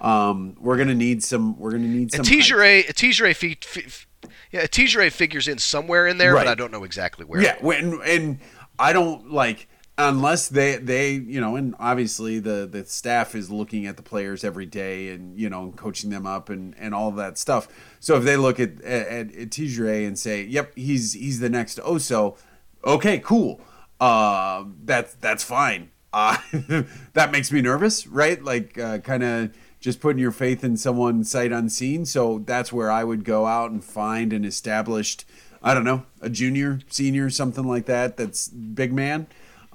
[0.00, 1.58] um, we're going to need some.
[1.58, 2.20] We're going to need some.
[2.20, 6.44] And Tijere, fi- fi- yeah, Tijere figures in somewhere in there, Right.
[6.44, 7.40] but I don't know exactly where.
[7.42, 8.38] Yeah, when and
[8.78, 9.66] I don't like
[9.98, 14.44] unless they they you know, and obviously the the staff is looking at the players
[14.44, 17.68] every day and you know coaching them up and and all that stuff.
[18.00, 22.36] So if they look at at, at and say, "Yep, he's he's the next Oso,"
[22.84, 23.60] okay, cool.
[24.00, 25.90] Uh, that's that's fine.
[26.12, 26.36] Uh,
[27.12, 28.42] that makes me nervous, right?
[28.42, 32.04] Like uh, kind of just putting your faith in someone sight unseen.
[32.04, 35.24] So that's where I would go out and find an established,
[35.62, 38.16] I don't know, a junior, senior, something like that.
[38.16, 39.26] That's big man.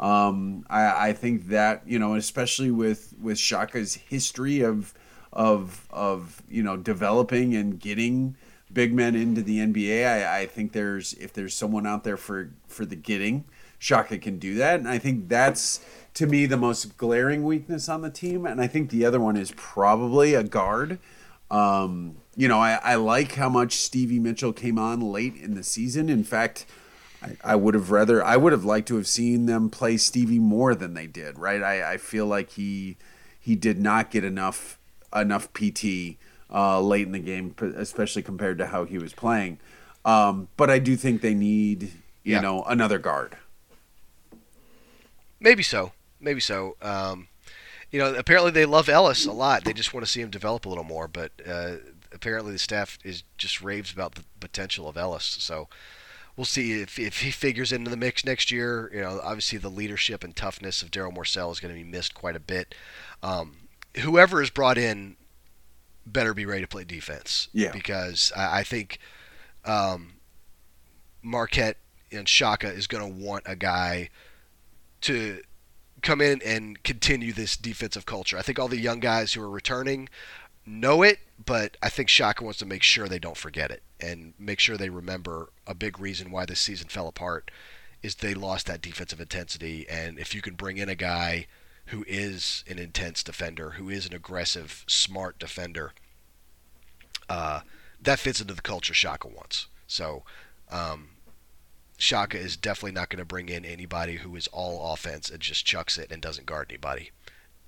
[0.02, 4.94] Um, I, I think that you know, especially with with Shaka's history of
[5.32, 8.36] of of you know developing and getting
[8.74, 10.08] big men into the NBA.
[10.08, 13.46] I, I think there's if there's someone out there for for the getting,
[13.78, 15.86] Shaka can do that, and I think that's
[16.16, 18.46] to me the most glaring weakness on the team.
[18.46, 21.00] And I think the other one is probably a guard.
[21.50, 25.64] Um, you know, I, I like how much Stevie Mitchell came on late in the
[25.64, 26.10] season.
[26.10, 26.66] In fact,
[27.22, 30.40] I, I would have rather I would have liked to have seen them play Stevie
[30.40, 31.38] more than they did.
[31.38, 31.62] Right?
[31.62, 32.98] I, I feel like he
[33.40, 34.78] he did not get enough
[35.16, 36.18] enough PT
[36.54, 39.60] uh, late in the game, especially compared to how he was playing.
[40.04, 41.84] Um, but I do think they need
[42.24, 42.42] you Yeah.
[42.42, 43.38] know another guard.
[45.40, 45.92] Maybe so.
[46.20, 46.76] Maybe so.
[46.82, 47.28] Um,
[47.92, 49.64] you know, apparently they love Ellis a lot.
[49.64, 51.08] They just want to see him develop a little more.
[51.08, 51.78] But uh,
[52.14, 55.26] apparently the staff is just raves about the potential of Ellis.
[55.26, 55.68] So
[56.42, 58.90] we'll see if, if he figures into the mix next year.
[58.92, 62.16] You know, obviously the leadership and toughness of Darryl Morsell is going to be missed
[62.16, 62.74] quite a bit.
[63.22, 63.58] Um,
[63.98, 65.18] whoever is brought in
[66.04, 67.48] better be ready to play defense.
[67.54, 67.72] Yeah.
[67.72, 68.98] Because I, I think
[69.66, 70.14] um,
[71.22, 71.78] Marquette
[72.12, 74.10] and Shaka is going to want a guy
[75.02, 75.44] to
[76.02, 78.36] come in and continue this defensive culture.
[78.36, 80.10] I think all the young guys who are returning
[80.66, 84.34] know it, but I think Shaka wants to make sure they don't forget it and
[84.38, 87.52] make sure they remember a big reason why this season fell apart
[88.02, 89.88] is they lost that defensive intensity.
[89.90, 91.48] And if you can bring in a guy
[91.88, 95.94] who is an intense defender, who is an aggressive, smart defender,
[97.30, 97.62] uh,
[98.02, 99.68] that fits into the culture Shaka wants.
[99.88, 100.24] So,
[100.72, 101.10] um,
[101.98, 105.66] Shaka is definitely not going to bring in anybody who is all offense and just
[105.66, 107.12] chucks it and doesn't guard anybody.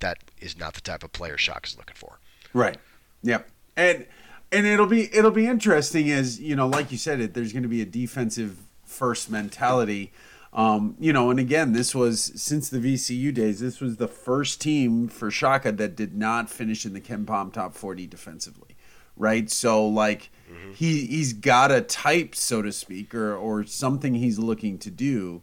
[0.00, 2.18] That is not the type of player Shaka's looking for.
[2.54, 2.78] Right.
[3.22, 3.50] Yep.
[3.76, 4.06] And
[4.50, 7.64] and it'll be it'll be interesting as you know, like you said, it there's going
[7.64, 10.12] to be a defensive first mentality.
[10.52, 13.58] Um, you know, and again, this was since the VCU days.
[13.58, 17.74] This was the first team for Shaka that did not finish in the KenPom top
[17.74, 18.76] forty defensively,
[19.16, 19.50] right?
[19.50, 20.30] So like
[20.74, 25.42] he he's got a type, so to speak, or or something he's looking to do.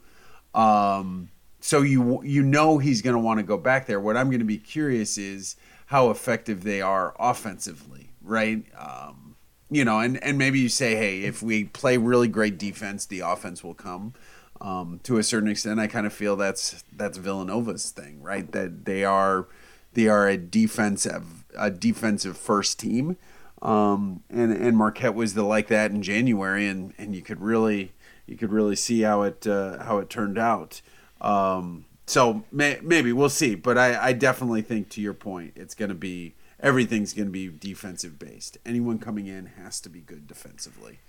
[0.54, 1.30] Um,
[1.62, 4.00] so you you know he's going to want to go back there.
[4.00, 5.56] What I'm going to be curious is
[5.88, 8.64] how effective they are offensively, right?
[8.78, 9.36] Um,
[9.70, 13.22] you know, and and maybe you say, hey, if we play really great defense, the
[13.22, 14.14] offense will come.
[14.60, 18.52] Um, to a certain extent, I kind of feel that's that's Villanova's thing, right?
[18.52, 19.48] That they are
[19.94, 23.18] they are a defensive a defensive first team.
[23.62, 27.94] Um, and and Marquette was the like that in January, and, and you could really
[28.26, 30.82] you could really see how it uh, how it turned out.
[31.22, 35.76] Um, so may, maybe we'll see, but I, I definitely think to your point, it's
[35.76, 38.58] going to be everything's going to be defensive based.
[38.66, 41.00] Anyone coming in has to be good defensively,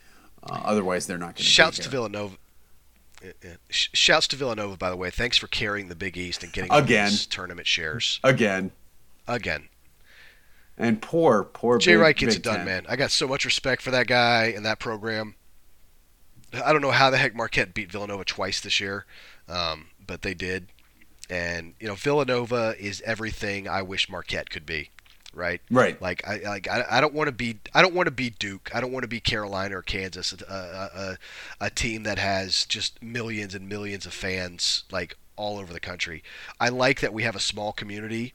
[0.45, 1.43] uh, otherwise they're not going to.
[1.43, 1.49] Be.
[1.49, 2.37] Shouts to Villanova.
[3.71, 5.11] Shouts to Villanova, by the way.
[5.11, 8.73] Thanks for carrying the Big East and getting again tournament shares again,
[9.27, 9.69] again.
[10.77, 12.65] And poor, poor Jay Big, Wright gets it done, Ten.
[12.65, 12.87] man.
[12.89, 15.37] I got so much respect for that guy and that program.
[16.53, 19.07] I don't know how the heck Marquette beat Villanova twice this year,
[19.49, 20.69] um, but they did.
[21.31, 24.91] And you know, Villanova is everything I wish Marquette could be,
[25.33, 25.61] right?
[25.71, 26.01] Right.
[26.01, 28.71] Like I like I, I don't want to be I don't want to be Duke.
[28.75, 31.19] I don't want to be Carolina or Kansas, a, a, a,
[31.67, 36.23] a team that has just millions and millions of fans like all over the country.
[36.61, 38.35] I like that we have a small community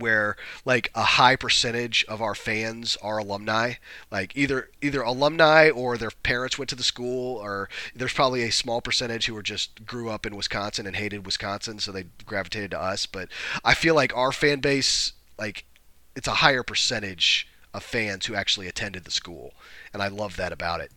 [0.00, 3.74] where like a high percentage of our fans are alumni.
[4.10, 8.52] Like either either alumni or their parents went to the school or there's probably a
[8.52, 12.70] small percentage who are just grew up in Wisconsin and hated Wisconsin so they gravitated
[12.72, 13.06] to us.
[13.06, 13.28] But
[13.64, 15.64] I feel like our fan base like
[16.14, 19.52] it's a higher percentage of fans who actually attended the school
[19.92, 20.92] and I love that about it.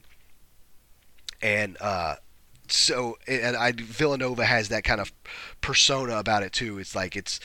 [1.42, 2.16] And uh
[2.72, 5.12] so and I Villanova has that kind of
[5.62, 6.80] persona about it too.
[6.80, 7.40] It's like it's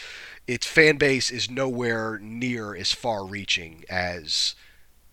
[0.46, 4.54] its fan base is nowhere near as far reaching as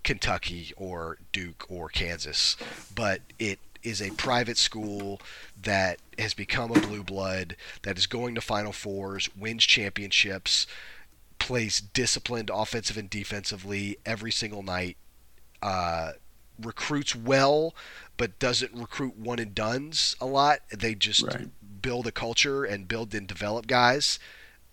[0.04, 2.58] Kentucky or Duke or Kansas,
[2.94, 5.22] but it is a private school
[5.60, 10.68] that has become a blue blood that is going to Final Fours, wins championships,
[11.40, 14.98] plays disciplined offensive and defensively every single night.
[15.64, 16.12] Uh,
[16.60, 17.74] recruits well,
[18.18, 20.60] but doesn't recruit one and dones a lot.
[20.70, 21.50] They just Right.
[21.82, 24.20] build a culture and build and develop guys.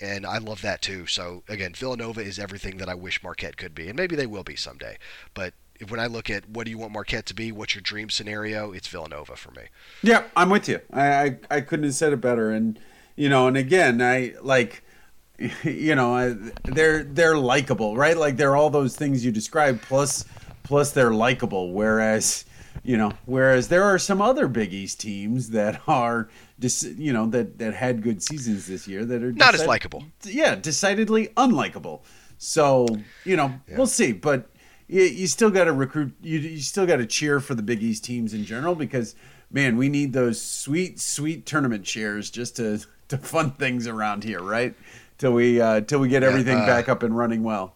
[0.00, 1.06] And I love that too.
[1.06, 4.44] So again, Villanova is everything that I wish Marquette could be, and maybe they will
[4.44, 4.96] be someday.
[5.34, 5.54] But
[5.88, 8.72] when I look at what do you want Marquette to be, what's your dream scenario,
[8.72, 9.62] it's Villanova for me.
[10.02, 10.80] Yeah, I'm with you.
[10.92, 12.50] I, I I couldn't have said it better.
[12.50, 12.78] And
[13.16, 14.82] you know, and again, I like,
[15.64, 16.34] you know,
[16.64, 18.16] they're they're likable, right?
[18.16, 19.82] Like they're all those things you described.
[19.82, 20.24] Plus,
[20.62, 21.72] plus they're likable.
[21.72, 22.44] Whereas,
[22.88, 27.26] you know, whereas there are some other Big East teams that are just you know
[27.26, 30.04] that that had good seasons this year that are Not as likable.
[30.24, 32.00] Yeah, decidedly unlikable.
[32.38, 32.86] So
[33.24, 34.48] you know, we'll see, but.
[34.90, 36.14] You, you still got to recruit.
[36.22, 39.14] You, you still got to cheer for the Big East teams in general because
[39.50, 44.40] man, we need those sweet, sweet tournament shares just to to fund things around here,
[44.40, 44.74] right?
[45.18, 47.74] Till we uh, till we get everything uh, back up and running well.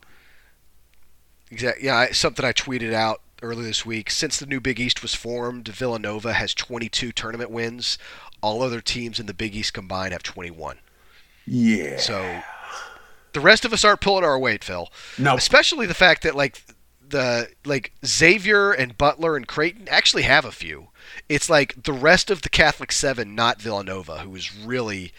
[1.50, 1.84] Exactly.
[1.84, 4.10] Yeah, I- something I tweeted out earlier this week.
[4.10, 7.98] Since the new Big East was formed, Villanova has 22 tournament wins.
[8.40, 10.78] All other teams in the Big East combined have 21.
[11.46, 11.98] Yeah.
[11.98, 12.42] So
[13.32, 14.90] the rest of us aren't pulling our weight, Phil.
[15.18, 15.36] No.
[15.36, 16.62] Especially the fact that like
[17.12, 20.88] the like Xavier and Butler and Creighton actually have a few.
[21.28, 25.12] It's like the rest of the Catholic Seven, not Villanova, who is really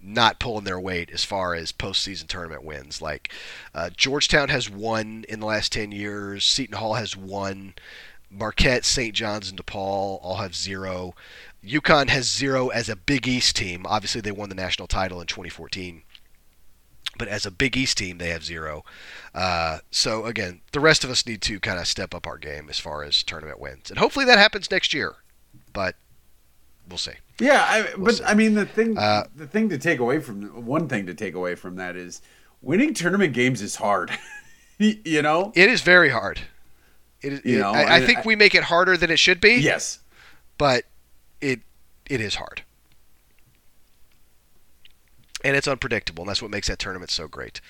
[0.00, 3.02] not pulling their weight as far as postseason tournament wins.
[3.02, 3.32] Like
[3.74, 6.44] uh, Georgetown has one in the last ten years.
[6.44, 7.74] Seton Hall has one.
[8.30, 9.14] Marquette, St.
[9.14, 11.14] John's, and DePaul all have zero.
[11.64, 13.86] UConn has zero as a Big East team.
[13.86, 16.02] Obviously, they won the national title in 2014
[17.18, 18.84] but as a Big East team, they have zero.
[19.34, 22.68] Uh, so again, the rest of us need to kind of step up our game
[22.70, 25.16] as far as tournament wins, and hopefully that happens next year.
[25.72, 25.96] But
[26.88, 27.12] we'll see.
[27.40, 28.24] Yeah, I, but see.
[28.24, 31.34] I mean the thing Uh, the thing to take away from one thing to take
[31.34, 32.20] away from that is
[32.62, 34.10] winning tournament games is hard.
[34.78, 35.52] you know?
[35.54, 36.40] It is very hard.
[37.20, 37.40] It is.
[37.44, 39.56] You know, I, I think I- we make it harder than it should be.
[39.56, 40.00] Yes.
[40.56, 40.84] but
[41.40, 41.60] it
[42.08, 42.62] it is hard.
[45.44, 47.60] And it's unpredictable, and that's what makes that tournament so great.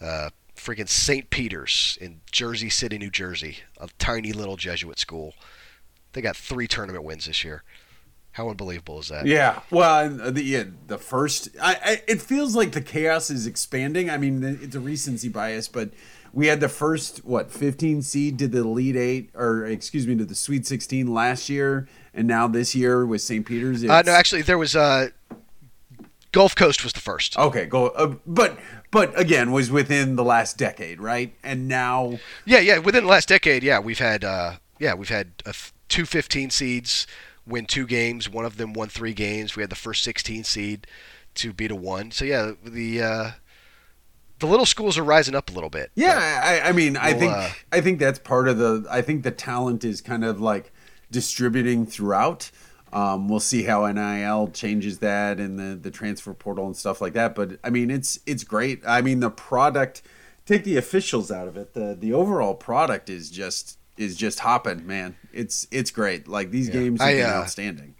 [0.00, 1.30] Uh, freaking St.
[1.30, 5.34] Peter's in Jersey City, New Jersey, a tiny little Jesuit school.
[6.12, 7.62] They got three tournament wins this year.
[8.32, 9.26] How unbelievable is that?
[9.26, 9.60] Yeah.
[9.70, 14.08] Well, the yeah, the first, I, I it feels like the chaos is expanding.
[14.08, 15.90] I mean, it's a recency bias, but
[16.32, 20.24] we had the first what 15 seed to the Elite Eight, or excuse me, to
[20.24, 23.44] the Sweet 16 last year, and now this year with St.
[23.44, 23.82] Peter's.
[23.84, 25.08] Uh, no, actually, there was uh,
[26.32, 27.36] Gulf Coast was the first.
[27.36, 27.88] Okay, go.
[27.88, 28.58] Uh, but
[28.92, 31.34] but again, was within the last decade, right?
[31.42, 32.78] And now, Yeah, yeah.
[32.78, 35.52] Within the last decade, yeah, we've had uh, yeah, we've had uh,
[35.88, 37.06] two 15 seeds
[37.50, 38.28] win two games.
[38.28, 39.56] One of them won three games.
[39.56, 40.86] We had the first 16 seed
[41.34, 42.10] to beat a one.
[42.10, 43.30] So yeah, the uh,
[44.38, 45.90] the little schools are rising up a little bit.
[45.94, 48.86] yeah, I, I mean, I think uh, I think that's part of the.
[48.90, 50.72] I think the talent is kind of like
[51.10, 52.50] distributing throughout.
[52.92, 57.12] Um, we'll see how NIL changes that and the the transfer portal and stuff like
[57.12, 57.34] that.
[57.34, 58.80] But I mean, it's it's great.
[58.86, 60.02] I mean, the product
[60.46, 64.86] take the officials out of it, the the overall product is just is just hopping,
[64.86, 65.16] man.
[65.32, 66.28] It's it's great.
[66.28, 67.94] Like these games have I, been uh, outstanding.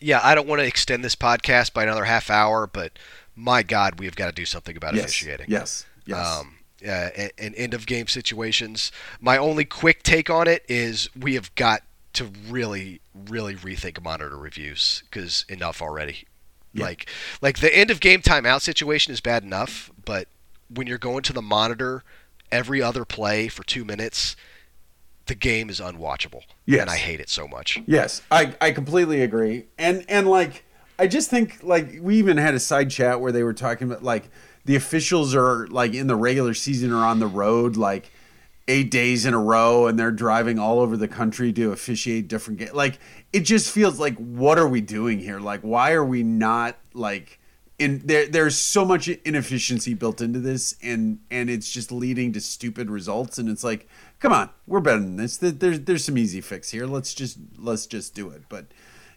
[0.00, 2.98] Yeah, I don't want to extend this podcast by another half hour, but
[3.34, 5.46] my God, we've got to do something about Yes, officiating.
[5.48, 6.26] yes, yes.
[6.26, 8.92] Um, uh, and, and end of game situations.
[9.20, 11.82] My only quick take on it is we have got
[12.14, 16.24] to really, really rethink monitor reviews because enough already.
[16.74, 16.84] Yeah.
[16.84, 17.08] Like,
[17.40, 20.28] like the end of game timeout situation is bad enough, but
[20.68, 22.02] when you're going to the monitor
[22.50, 24.36] every other play for two minutes,
[25.26, 26.42] the game is unwatchable.
[26.66, 26.82] Yes.
[26.82, 27.80] and I hate it so much.
[27.86, 29.66] Yes, I, I completely agree.
[29.78, 30.64] And and like
[30.98, 34.02] I just think like we even had a side chat where they were talking about
[34.02, 34.28] like
[34.64, 38.10] the officials are like in the regular season or on the road like
[38.66, 42.58] eight days in a row and they're driving all over the country to officiate different
[42.58, 42.72] games.
[42.72, 42.98] Like
[43.32, 45.40] it just feels like what are we doing here?
[45.40, 47.38] Like why are we not like
[47.78, 52.40] in there there's so much inefficiency built into this and and it's just leading to
[52.40, 53.88] stupid results and it's like
[54.20, 55.36] come on we're better than this.
[55.36, 56.86] There- there's there's some easy fix here.
[56.86, 58.42] Let's just let's just do it.
[58.48, 58.66] But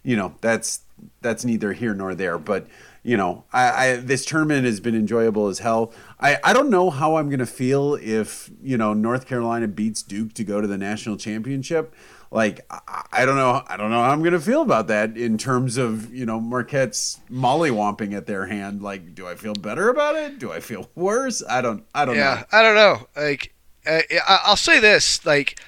[0.02, 0.80] you know that's
[1.20, 2.36] that's neither here nor there.
[2.38, 2.66] But
[3.04, 5.92] you know I, I this tournament has been enjoyable as hell.
[6.20, 10.34] I I don't know how I'm gonna feel if you know North Carolina beats Duke
[10.34, 11.94] to go to the national championship
[12.30, 15.38] like I, I don't know I don't know how I'm gonna feel about that in
[15.38, 20.14] terms of you know Marquette's mollywomping at their hand like do I feel better about
[20.16, 22.20] it do I feel worse I don't I don't know.
[22.20, 23.08] yeah, know I don't know.
[23.16, 23.54] Like,
[23.86, 25.58] uh, I- I'll say this: like,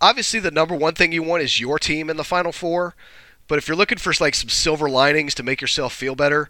[0.00, 2.94] obviously, the number one thing you want is your team in the Final Four.
[3.48, 6.48] But if you're looking for like some silver linings to make yourself feel better,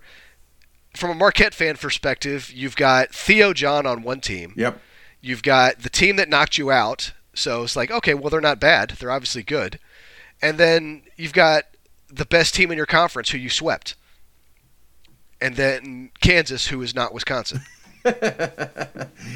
[0.96, 4.52] from a Marquette fan perspective, you've got Theo John on one team.
[4.56, 4.80] yep
[5.22, 7.12] You've got the team that knocked you out.
[7.40, 8.90] So it's like, okay, well, they're not bad.
[8.90, 9.78] They're obviously good.
[10.42, 11.64] And then you've got
[12.08, 13.94] the best team in your conference who you swept.
[15.40, 17.62] And then Kansas, who is not Wisconsin.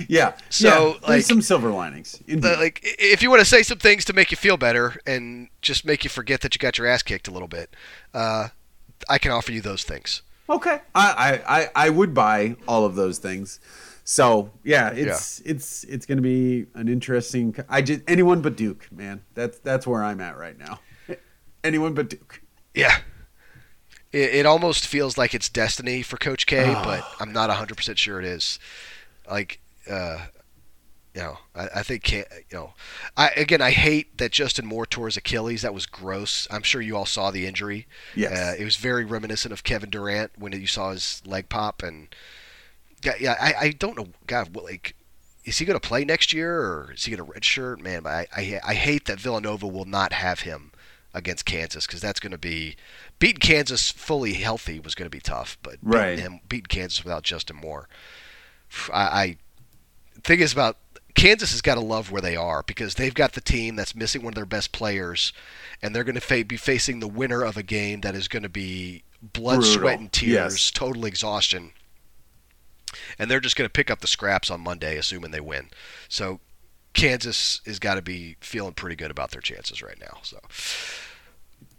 [0.08, 2.42] yeah So, yeah, like- there's some silver linings Indeed.
[2.42, 5.48] But, like, if you want to say some things to make you feel better and
[5.62, 7.74] just make you forget that you got your ass kicked a little bit,
[8.12, 8.48] uh,
[9.08, 10.22] I can offer you those things.
[10.48, 10.80] Okay.
[10.94, 13.60] I, I, I, I would buy all of those things.
[14.04, 17.56] So yeah, it's it's it's gonna be an interesting.
[17.70, 19.24] I just anyone but Duke, man.
[19.32, 20.80] That's that's where I'm at right now.
[21.64, 22.42] anyone but Duke.
[22.74, 22.98] Yeah.
[24.12, 28.20] It, it almost feels like it's destiny for Coach K, but I'm not 100% sure
[28.20, 28.58] it is.
[29.28, 30.26] Like, uh,
[31.14, 32.74] you know, I, I think, you know,
[33.16, 35.62] I again, I hate that Justin Moore tore his Achilles.
[35.62, 36.46] That was gross.
[36.50, 37.86] I'm sure you all saw the injury.
[38.14, 38.38] Yes.
[38.38, 41.82] Uh, it was very reminiscent of Kevin Durant when you saw his leg pop.
[41.82, 42.14] And,
[43.04, 44.08] yeah, yeah I, I don't know.
[44.26, 44.94] God, what, like,
[45.44, 47.80] is he going to play next year or is he going to redshirt?
[47.80, 50.72] Man, but I, I, I hate that Villanova will not have him
[51.12, 52.76] against Kansas because that's going to be
[53.18, 56.16] beating Kansas fully healthy was going to be tough, but Right.
[56.16, 57.88] beating him beating Kansas without Justin Moore,
[58.92, 59.36] I, I
[60.24, 60.78] thing is about
[61.14, 64.22] Kansas has got to love where they are because they've got the team that's missing
[64.24, 65.32] one of their best players,
[65.80, 68.42] and they're going to fa- be facing the winner of a game that is going
[68.42, 69.80] to be blood, Brutal.
[69.80, 70.70] sweat, and tears, Yes.
[70.72, 71.70] total exhaustion.
[73.18, 75.68] And they're just going to pick up the scraps on Monday, assuming they win.
[76.08, 76.40] So
[76.92, 80.18] Kansas has got to be feeling pretty good about their chances right now.
[80.22, 80.38] So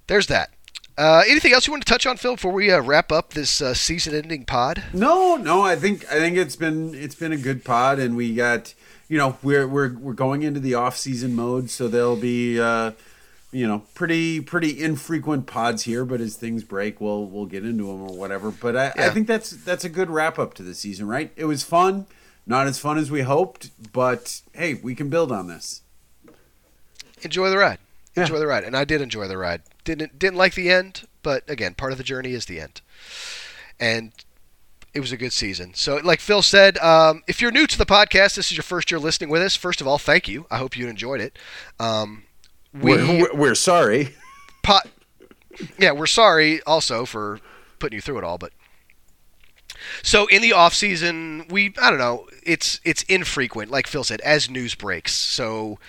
[0.07, 0.51] there's that.
[0.97, 3.61] Uh, anything else you want to touch on, Phil, before we uh, wrap up this
[3.61, 4.81] uh, season-ending pod?
[4.93, 5.61] No, no.
[5.61, 8.73] I think I think it's been it's been a good pod, and we got
[9.09, 12.91] you know we're we're we're going into the off season mode, so there'll be uh,
[13.51, 16.05] you know pretty pretty infrequent pods here.
[16.05, 18.51] But as things break, we'll we'll get into them or whatever.
[18.51, 21.31] But I, I think that's that's a good wrap up to the season, right?
[21.35, 22.07] It was fun,
[22.45, 25.81] not as fun as we hoped, but hey, we can build on this.
[27.21, 27.79] Enjoy the ride.
[28.15, 28.23] Yeah.
[28.23, 29.61] Enjoy the ride, and I did enjoy the ride.
[29.83, 32.81] Didn't didn't like the end, but again, part of the journey is the end,
[33.79, 34.11] and
[34.93, 35.73] it was a good season.
[35.73, 38.89] So, like Phil said, um, if you're new to the podcast, this is your first
[38.89, 39.55] year listening with us.
[39.55, 40.45] First of all, thank you.
[40.49, 41.37] I hope you enjoyed it.
[41.79, 42.23] Um,
[42.81, 44.15] we We're, we're, sorry.
[44.63, 44.87] pot.
[45.79, 47.39] Yeah, we're sorry also for
[47.79, 48.51] putting you through it all, but
[50.03, 54.21] so in the off season, we I don't know, it's it's infrequent, like Phil said,
[54.21, 55.13] as news breaks.
[55.13, 55.79] So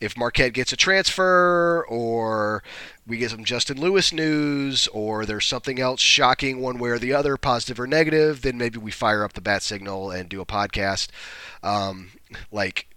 [0.00, 2.62] if Marquette gets a transfer, or
[3.06, 7.14] we get some Justin Lewis news, or there's something else shocking one way or the
[7.14, 10.46] other, positive or negative, then maybe we fire up the bat signal and do a
[10.46, 11.08] podcast.
[11.62, 12.10] Um,
[12.50, 12.88] like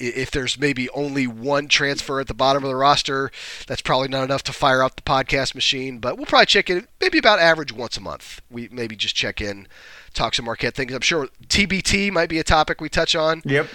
[0.00, 3.30] if there's maybe only one transfer at the bottom of the roster,
[3.66, 5.98] that's probably not enough to fire up the podcast machine.
[5.98, 8.40] But we'll probably check in maybe about average once a month.
[8.50, 9.68] We maybe just check in,
[10.14, 10.92] talk some Marquette things.
[10.92, 13.42] I'm sure TBT might be a topic we touch on.
[13.44, 13.68] Yep.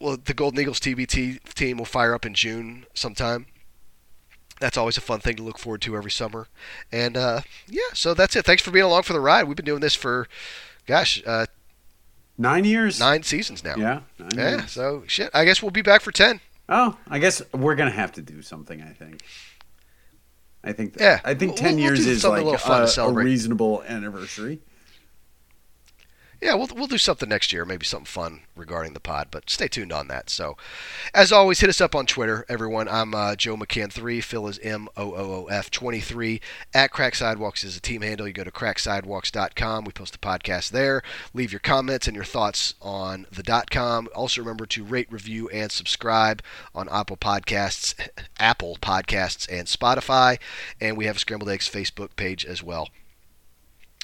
[0.00, 3.46] Well, the Golden Eagles TBT team will fire up in June sometime.
[4.58, 6.48] That's always a fun thing to look forward to every summer.
[6.90, 8.44] And uh, yeah, so that's it.
[8.44, 9.44] Thanks for being along for the ride.
[9.44, 10.28] We've been doing this for,
[10.86, 11.46] gosh, uh,
[12.38, 12.98] Nine years.
[12.98, 13.74] Nine seasons now.
[13.76, 14.00] Yeah.
[14.34, 14.50] Yeah.
[14.56, 14.70] years.
[14.70, 15.30] So shit.
[15.34, 16.40] I guess we'll be back for ten.
[16.68, 18.80] Oh, I guess we're gonna have to do something.
[18.82, 19.22] I think.
[20.64, 20.96] I think.
[20.98, 23.12] Yeah, I think we'll- ten we'll years is like a little fun to a, a
[23.12, 24.60] reasonable anniversary.
[26.42, 29.28] Yeah, we'll we'll do something next year, maybe something fun regarding the pod.
[29.30, 30.28] But stay tuned on that.
[30.28, 30.56] So,
[31.14, 32.88] as always, hit us up on Twitter, everyone.
[32.88, 34.20] I'm uh, Joe McCann three.
[34.20, 36.40] Phil is M O O O F twenty three.
[36.74, 38.26] At Cracked Sidewalks is a team handle.
[38.26, 39.84] You go to crackedsidewalks.com.
[39.84, 41.04] We post the podcast there.
[41.32, 44.08] Leave your comments and your thoughts on the dot com.
[44.12, 46.42] Also remember to rate, review, and subscribe
[46.74, 47.94] on Apple Podcasts,
[48.40, 50.40] Apple Podcasts, and Spotify.
[50.80, 52.88] And we have a Scrambled Eggs Facebook page as well.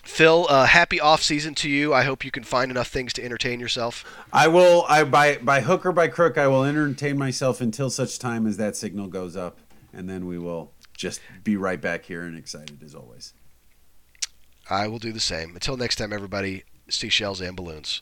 [0.09, 1.93] Phil, uh, happy off season to you.
[1.93, 4.05] I hope you can find enough things to entertain yourself.
[4.33, 4.85] I will.
[4.89, 8.57] I by by hook or by crook, I will entertain myself until such time as
[8.57, 9.59] that signal goes up,
[9.93, 13.35] and then we will just be right back here and excited as always.
[14.69, 15.55] I will do the same.
[15.55, 18.01] Until next time, everybody, seashells and balloons.